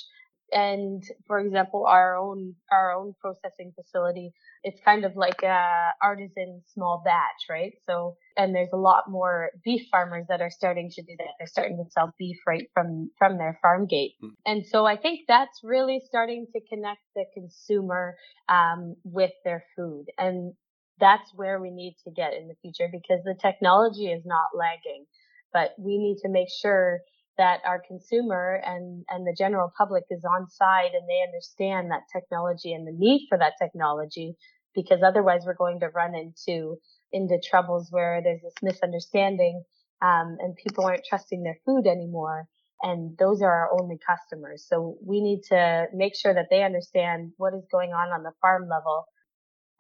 and 0.52 1.04
for 1.28 1.40
example, 1.40 1.86
our 1.88 2.16
own 2.16 2.56
our 2.72 2.92
own 2.94 3.14
processing 3.20 3.74
facility, 3.76 4.32
it's 4.64 4.80
kind 4.84 5.06
of 5.06 5.16
like 5.16 5.42
a 5.44 5.92
artisan 6.02 6.62
small 6.68 7.02
batch, 7.04 7.50
right? 7.50 7.74
So, 7.88 8.16
and 8.38 8.54
there's 8.54 8.74
a 8.74 8.78
lot 8.78 9.10
more 9.10 9.52
beef 9.64 9.88
farmers 9.92 10.26
that 10.30 10.42
are 10.42 10.50
starting 10.50 10.90
to 10.92 11.02
do 11.02 11.16
that. 11.18 11.28
They're 11.40 11.48
starting 11.48 11.78
to 11.78 11.90
sell 11.92 12.14
beef 12.18 12.38
right 12.48 12.68
from 12.74 13.10
from 13.18 13.38
their 13.38 13.58
farm 13.62 13.88
gate, 13.88 14.14
mm. 14.24 14.32
and 14.46 14.66
so 14.66 14.86
I 14.86 14.98
think 14.98 15.22
that's 15.28 15.62
really 15.64 16.02
starting 16.06 16.46
to 16.54 16.62
connect 16.70 17.02
the 17.16 17.26
consumer 17.34 18.16
um, 18.48 18.96
with 19.04 19.32
their 19.44 19.64
food, 19.76 20.06
and 20.18 20.54
that's 21.00 21.32
where 21.36 21.60
we 21.60 21.72
need 21.72 21.98
to 22.06 22.12
get 22.12 22.34
in 22.34 22.48
the 22.48 22.56
future 22.62 22.90
because 22.92 23.24
the 23.24 23.36
technology 23.42 24.06
is 24.06 24.24
not 24.26 24.50
lagging, 24.56 25.06
but 25.52 25.74
we 25.78 25.98
need 25.98 26.18
to 26.22 26.30
make 26.30 26.48
sure 26.50 27.02
that 27.38 27.60
our 27.66 27.82
consumer 27.86 28.62
and, 28.66 29.04
and 29.10 29.26
the 29.26 29.36
general 29.38 29.72
public 29.78 30.04
is 30.10 30.24
on 30.24 30.50
side 30.50 30.92
and 30.94 31.08
they 31.08 31.22
understand 31.26 31.92
that 31.92 32.04
technology 32.12 32.74
and 32.74 32.88
the 32.88 32.92
need 32.92 33.28
for 33.30 33.38
that 33.38 33.54
technology 33.62 34.36
because 34.74 35.02
otherwise 35.04 35.42
we're 35.46 35.56
going 35.56 35.80
to 35.80 35.90
run 35.90 36.14
into 36.16 36.78
into 37.12 37.40
troubles 37.40 37.88
where 37.92 38.22
there's 38.24 38.42
this 38.42 38.54
misunderstanding 38.62 39.64
um, 40.02 40.38
and 40.40 40.56
people 40.56 40.86
aren't 40.86 41.06
trusting 41.08 41.44
their 41.44 41.58
food 41.66 41.88
anymore. 41.88 42.48
And 42.82 43.18
those 43.18 43.42
are 43.42 43.50
our 43.50 43.82
only 43.82 43.98
customers. 44.06 44.66
So 44.68 44.98
we 45.04 45.22
need 45.22 45.44
to 45.50 45.86
make 45.94 46.14
sure 46.16 46.34
that 46.34 46.48
they 46.52 46.62
understand 46.64 47.32
what 47.38 47.54
is 47.54 47.64
going 47.72 47.92
on 47.92 48.10
on 48.10 48.24
the 48.24 48.34
farm 48.42 48.68
level. 48.70 49.06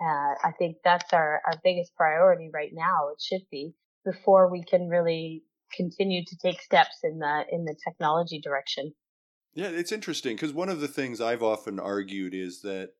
Uh, 0.01 0.35
i 0.43 0.51
think 0.59 0.75
that's 0.83 1.13
our, 1.13 1.41
our 1.45 1.53
biggest 1.63 1.95
priority 1.95 2.49
right 2.53 2.71
now. 2.73 3.09
It 3.13 3.21
should 3.21 3.47
be 3.51 3.73
before 4.05 4.49
we 4.49 4.63
can 4.63 4.87
really 4.87 5.43
continue 5.73 6.23
to 6.25 6.37
take 6.37 6.61
steps 6.61 6.99
in 7.03 7.19
the 7.19 7.45
in 7.51 7.65
the 7.65 7.75
technology 7.83 8.39
direction. 8.39 8.93
Yeah, 9.53 9.69
it's 9.69 9.91
interesting 9.91 10.35
because 10.35 10.53
one 10.53 10.69
of 10.69 10.81
the 10.81 10.87
things 10.87 11.21
I've 11.21 11.43
often 11.43 11.79
argued 11.79 12.33
is 12.33 12.61
that 12.61 12.91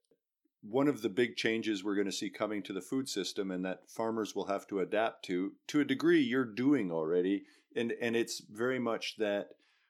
one 0.61 0.87
of 0.87 1.01
the 1.01 1.09
big 1.09 1.35
changes 1.35 1.83
we're 1.83 1.95
going 1.95 2.05
to 2.05 2.11
see 2.11 2.29
coming 2.29 2.63
to 2.63 2.73
the 2.73 2.81
food 2.81 3.07
system 3.07 3.51
and 3.51 3.63
that 3.65 3.89
farmers 3.89 4.35
will 4.35 4.47
have 4.47 4.65
to 4.67 4.79
adapt 4.79 5.25
to 5.25 5.53
to 5.67 5.81
a 5.81 5.85
degree 5.85 6.21
you're 6.21 6.45
doing 6.45 6.91
already 6.91 7.43
and 7.75 7.93
and 8.01 8.15
it's 8.15 8.41
very 8.49 8.79
much 8.79 9.15
that 9.17 9.49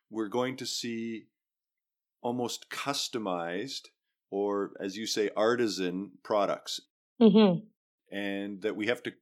we're 0.10 0.28
going 0.28 0.58
to 0.58 0.66
see 0.66 1.26
almost 2.22 2.70
customized 2.70 3.88
or 4.32 4.72
as 4.80 4.98
you 4.98 5.06
say 5.06 5.30
artisan 5.38 6.12
products 6.24 6.82
mm-hmm. 7.22 7.60
and 8.16 8.62
that 8.62 8.76
we 8.76 8.88
have 8.88 9.02
to 9.04 9.14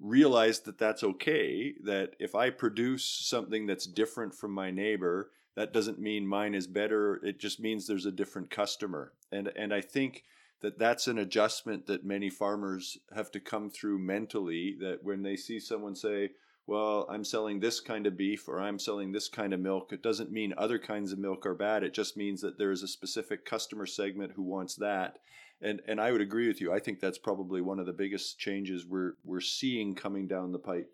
realize 0.00 0.60
that 0.60 0.78
that's 0.78 1.02
okay 1.02 1.74
that 1.82 2.14
if 2.20 2.34
i 2.34 2.50
produce 2.50 3.04
something 3.04 3.66
that's 3.66 3.86
different 3.86 4.34
from 4.34 4.52
my 4.52 4.70
neighbor 4.70 5.30
that 5.58 5.72
doesn't 5.72 5.98
mean 5.98 6.24
mine 6.24 6.54
is 6.54 6.68
better. 6.68 7.16
It 7.24 7.40
just 7.40 7.58
means 7.58 7.84
there's 7.84 8.06
a 8.06 8.12
different 8.12 8.48
customer. 8.48 9.12
And 9.32 9.50
and 9.56 9.74
i 9.74 9.80
think 9.80 10.22
that 10.62 10.78
that's 10.78 11.08
an 11.08 11.18
adjustment 11.18 11.86
that 11.86 12.04
many 12.04 12.30
farmers 12.30 12.96
have 13.12 13.32
to 13.32 13.40
come 13.40 13.68
through 13.68 13.98
mentally 13.98 14.76
that 14.80 15.02
when 15.02 15.22
they 15.22 15.34
see 15.34 15.58
someone 15.58 15.96
say 15.96 16.30
well 16.66 17.06
i'm 17.10 17.24
selling 17.24 17.58
this 17.58 17.80
kind 17.80 18.06
of 18.06 18.16
beef 18.16 18.48
or 18.48 18.60
i'm 18.60 18.78
selling 18.78 19.12
this 19.12 19.28
kind 19.28 19.52
of 19.52 19.60
milk 19.60 19.92
it 19.92 20.02
doesn't 20.02 20.32
mean 20.32 20.54
other 20.56 20.78
kinds 20.78 21.12
of 21.12 21.18
milk 21.18 21.44
are 21.44 21.54
bad. 21.54 21.82
It 21.82 21.92
just 21.92 22.16
means 22.16 22.40
that 22.42 22.56
there's 22.56 22.84
a 22.84 22.88
specific 22.88 23.44
customer 23.44 23.86
segment 23.86 24.32
who 24.36 24.42
wants 24.42 24.76
that 24.76 25.18
and 25.60 25.80
and 25.86 26.00
I 26.00 26.12
would 26.12 26.20
agree 26.20 26.48
with 26.48 26.60
you. 26.60 26.72
I 26.72 26.78
think 26.78 27.00
that's 27.00 27.18
probably 27.18 27.60
one 27.60 27.78
of 27.78 27.86
the 27.86 27.92
biggest 27.92 28.38
changes 28.38 28.86
we're 28.86 29.14
we're 29.24 29.40
seeing 29.40 29.94
coming 29.94 30.26
down 30.26 30.52
the 30.52 30.58
pipe. 30.58 30.90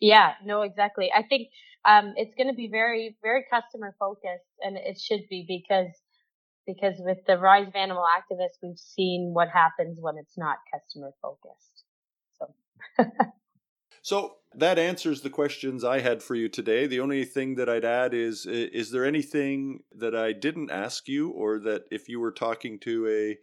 Yeah, 0.00 0.32
no, 0.44 0.62
exactly. 0.62 1.10
I 1.14 1.22
think 1.22 1.48
um, 1.84 2.14
it's 2.16 2.34
going 2.36 2.48
to 2.48 2.54
be 2.54 2.68
very 2.70 3.16
very 3.22 3.44
customer 3.50 3.94
focused, 3.98 4.48
and 4.60 4.76
it 4.76 4.98
should 4.98 5.22
be 5.28 5.44
because 5.46 5.92
because 6.66 6.94
with 6.98 7.18
the 7.26 7.38
rise 7.38 7.66
of 7.66 7.74
animal 7.74 8.04
activists, 8.04 8.58
we've 8.62 8.78
seen 8.78 9.32
what 9.32 9.48
happens 9.48 9.98
when 10.00 10.16
it's 10.18 10.36
not 10.36 10.58
customer 10.72 11.12
focused. 11.22 11.84
So. 12.38 13.04
so 14.02 14.34
that 14.54 14.78
answers 14.78 15.20
the 15.20 15.30
questions 15.30 15.84
I 15.84 16.00
had 16.00 16.22
for 16.22 16.34
you 16.34 16.48
today. 16.48 16.86
The 16.86 17.00
only 17.00 17.24
thing 17.24 17.56
that 17.56 17.68
I'd 17.68 17.84
add 17.84 18.14
is 18.14 18.46
is 18.46 18.90
there 18.90 19.04
anything 19.04 19.80
that 19.96 20.14
I 20.14 20.32
didn't 20.32 20.70
ask 20.70 21.08
you 21.08 21.30
or 21.30 21.58
that 21.60 21.84
if 21.90 22.08
you 22.08 22.20
were 22.20 22.32
talking 22.32 22.78
to 22.80 23.06
a 23.08 23.38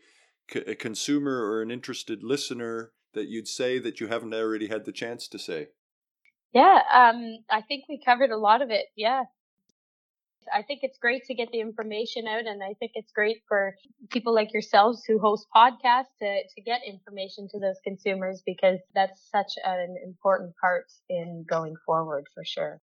a 0.53 0.75
consumer 0.75 1.43
or 1.43 1.61
an 1.61 1.71
interested 1.71 2.23
listener 2.23 2.91
that 3.13 3.27
you'd 3.27 3.47
say 3.47 3.79
that 3.79 3.99
you 3.99 4.07
haven't 4.07 4.33
already 4.33 4.67
had 4.67 4.85
the 4.85 4.91
chance 4.91 5.27
to 5.29 5.39
say? 5.39 5.67
Yeah, 6.53 6.79
um, 6.93 7.37
I 7.49 7.61
think 7.61 7.85
we 7.89 7.99
covered 8.03 8.31
a 8.31 8.37
lot 8.37 8.61
of 8.61 8.69
it. 8.69 8.85
Yeah. 8.95 9.23
I 10.53 10.61
think 10.61 10.81
it's 10.83 10.99
great 10.99 11.23
to 11.25 11.33
get 11.33 11.51
the 11.51 11.59
information 11.59 12.27
out, 12.27 12.45
and 12.45 12.63
I 12.63 12.75
think 12.79 12.91
it's 12.93 13.11
great 13.11 13.37
for 13.47 13.75
people 14.11 14.33
like 14.33 14.53
yourselves 14.53 15.03
who 15.07 15.17
host 15.17 15.47
podcasts 15.55 16.13
to, 16.21 16.43
to 16.55 16.61
get 16.63 16.81
information 16.87 17.47
to 17.49 17.59
those 17.59 17.77
consumers 17.83 18.43
because 18.45 18.79
that's 18.93 19.27
such 19.31 19.53
an 19.65 19.95
important 20.03 20.53
part 20.61 20.85
in 21.09 21.45
going 21.49 21.75
forward 21.83 22.27
for 22.33 22.43
sure. 22.45 22.79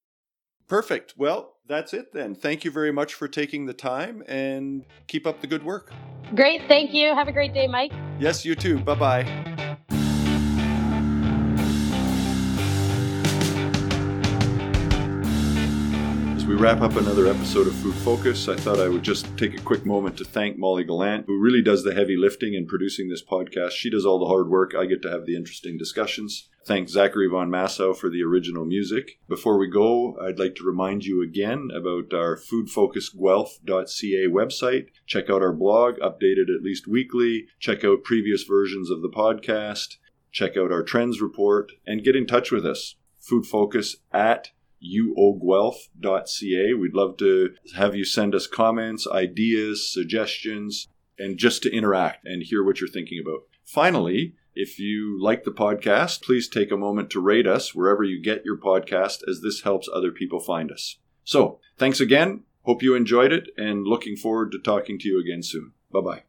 Perfect. 0.69 1.15
Well, 1.17 1.55
that's 1.69 1.95
it 1.95 2.13
then. 2.13 2.35
Thank 2.35 2.65
you 2.65 2.71
very 2.71 2.93
much 2.93 3.15
for 3.15 3.29
taking 3.29 3.67
the 3.67 3.75
time 3.75 4.23
and 4.27 4.85
keep 5.07 5.27
up 5.27 5.41
the 5.41 5.47
good 5.47 5.65
work. 5.65 5.93
Great. 6.35 6.63
Thank 6.69 6.93
you. 6.93 7.15
Have 7.15 7.29
a 7.29 7.33
great 7.33 7.55
day, 7.55 7.67
Mike. 7.67 7.93
Yes, 8.19 8.45
you 8.45 8.55
too. 8.55 8.79
Bye 8.79 8.95
bye. 8.95 9.57
we 16.47 16.55
wrap 16.55 16.81
up 16.81 16.95
another 16.95 17.27
episode 17.27 17.67
of 17.67 17.75
Food 17.75 17.97
Focus, 17.97 18.49
I 18.49 18.55
thought 18.55 18.79
I 18.79 18.87
would 18.87 19.03
just 19.03 19.37
take 19.37 19.59
a 19.59 19.63
quick 19.63 19.85
moment 19.85 20.17
to 20.19 20.25
thank 20.25 20.57
Molly 20.57 20.85
Gallant, 20.85 21.27
who 21.27 21.41
really 21.41 21.61
does 21.61 21.83
the 21.83 21.93
heavy 21.93 22.17
lifting 22.17 22.55
in 22.55 22.69
producing 22.69 23.09
this 23.09 23.23
podcast. 23.23 23.73
She 23.73 23.91
does 23.91 24.07
all 24.07 24.21
the 24.21 24.27
hard 24.27 24.49
work. 24.49 24.73
I 24.73 24.87
get 24.87 25.03
to 25.03 25.11
have 25.11 25.27
the 25.27 25.35
interesting 25.35 25.77
discussions. 25.77 26.49
Thank 26.67 26.89
Zachary 26.89 27.29
Von 27.29 27.49
Massow 27.49 27.97
for 27.97 28.11
the 28.11 28.25
original 28.25 28.65
music. 28.65 29.21
Before 29.29 29.57
we 29.57 29.69
go, 29.69 30.19
I'd 30.21 30.41
like 30.41 30.57
to 30.57 30.65
remind 30.65 31.05
you 31.05 31.23
again 31.23 31.69
about 31.73 32.13
our 32.13 32.37
foodfocusguelph.ca 32.37 34.27
website. 34.27 34.87
Check 35.07 35.31
out 35.31 35.43
our 35.43 35.53
blog, 35.53 35.95
updated 36.01 36.53
at 36.53 36.65
least 36.65 36.89
weekly. 36.89 37.47
Check 37.61 37.85
out 37.85 38.03
previous 38.03 38.43
versions 38.43 38.91
of 38.91 39.01
the 39.01 39.09
podcast. 39.09 39.99
Check 40.33 40.57
out 40.57 40.73
our 40.73 40.83
trends 40.83 41.21
report 41.21 41.71
and 41.87 42.03
get 42.03 42.17
in 42.17 42.27
touch 42.27 42.51
with 42.51 42.67
us. 42.67 42.97
Food 43.21 43.47
Focus 43.47 43.99
at 44.13 44.51
uoguelph.ca. 44.83 46.75
We'd 46.75 46.95
love 46.95 47.17
to 47.19 47.55
have 47.77 47.95
you 47.95 48.05
send 48.05 48.35
us 48.35 48.49
comments, 48.49 49.07
ideas, 49.07 49.89
suggestions, 49.89 50.89
and 51.17 51.39
just 51.39 51.63
to 51.63 51.73
interact 51.73 52.27
and 52.27 52.43
hear 52.43 52.65
what 52.65 52.81
you're 52.81 52.89
thinking 52.89 53.21
about. 53.25 53.43
Finally, 53.65 54.35
if 54.57 54.79
you 54.79 55.23
like 55.23 55.45
the 55.45 55.53
podcast, 55.53 56.23
please 56.23 56.49
take 56.49 56.73
a 56.73 56.77
moment 56.77 57.11
to 57.11 57.21
rate 57.21 57.47
us 57.47 57.75
wherever 57.75 58.03
you 58.03 58.21
get 58.21 58.45
your 58.45 58.57
podcast, 58.57 59.19
as 59.29 59.43
this 59.43 59.63
helps 59.63 59.89
other 59.93 60.11
people 60.11 60.41
find 60.41 60.73
us. 60.73 60.99
So, 61.25 61.61
thanks 61.77 62.01
again. 62.01 62.45
Hope 62.63 62.83
you 62.83 62.95
enjoyed 62.95 63.33
it 63.33 63.51
and 63.57 63.87
looking 63.87 64.17
forward 64.17 64.51
to 64.53 64.59
talking 64.59 64.99
to 64.99 65.09
you 65.09 65.21
again 65.21 65.43
soon. 65.43 65.73
Bye 65.93 66.01
bye. 66.01 66.23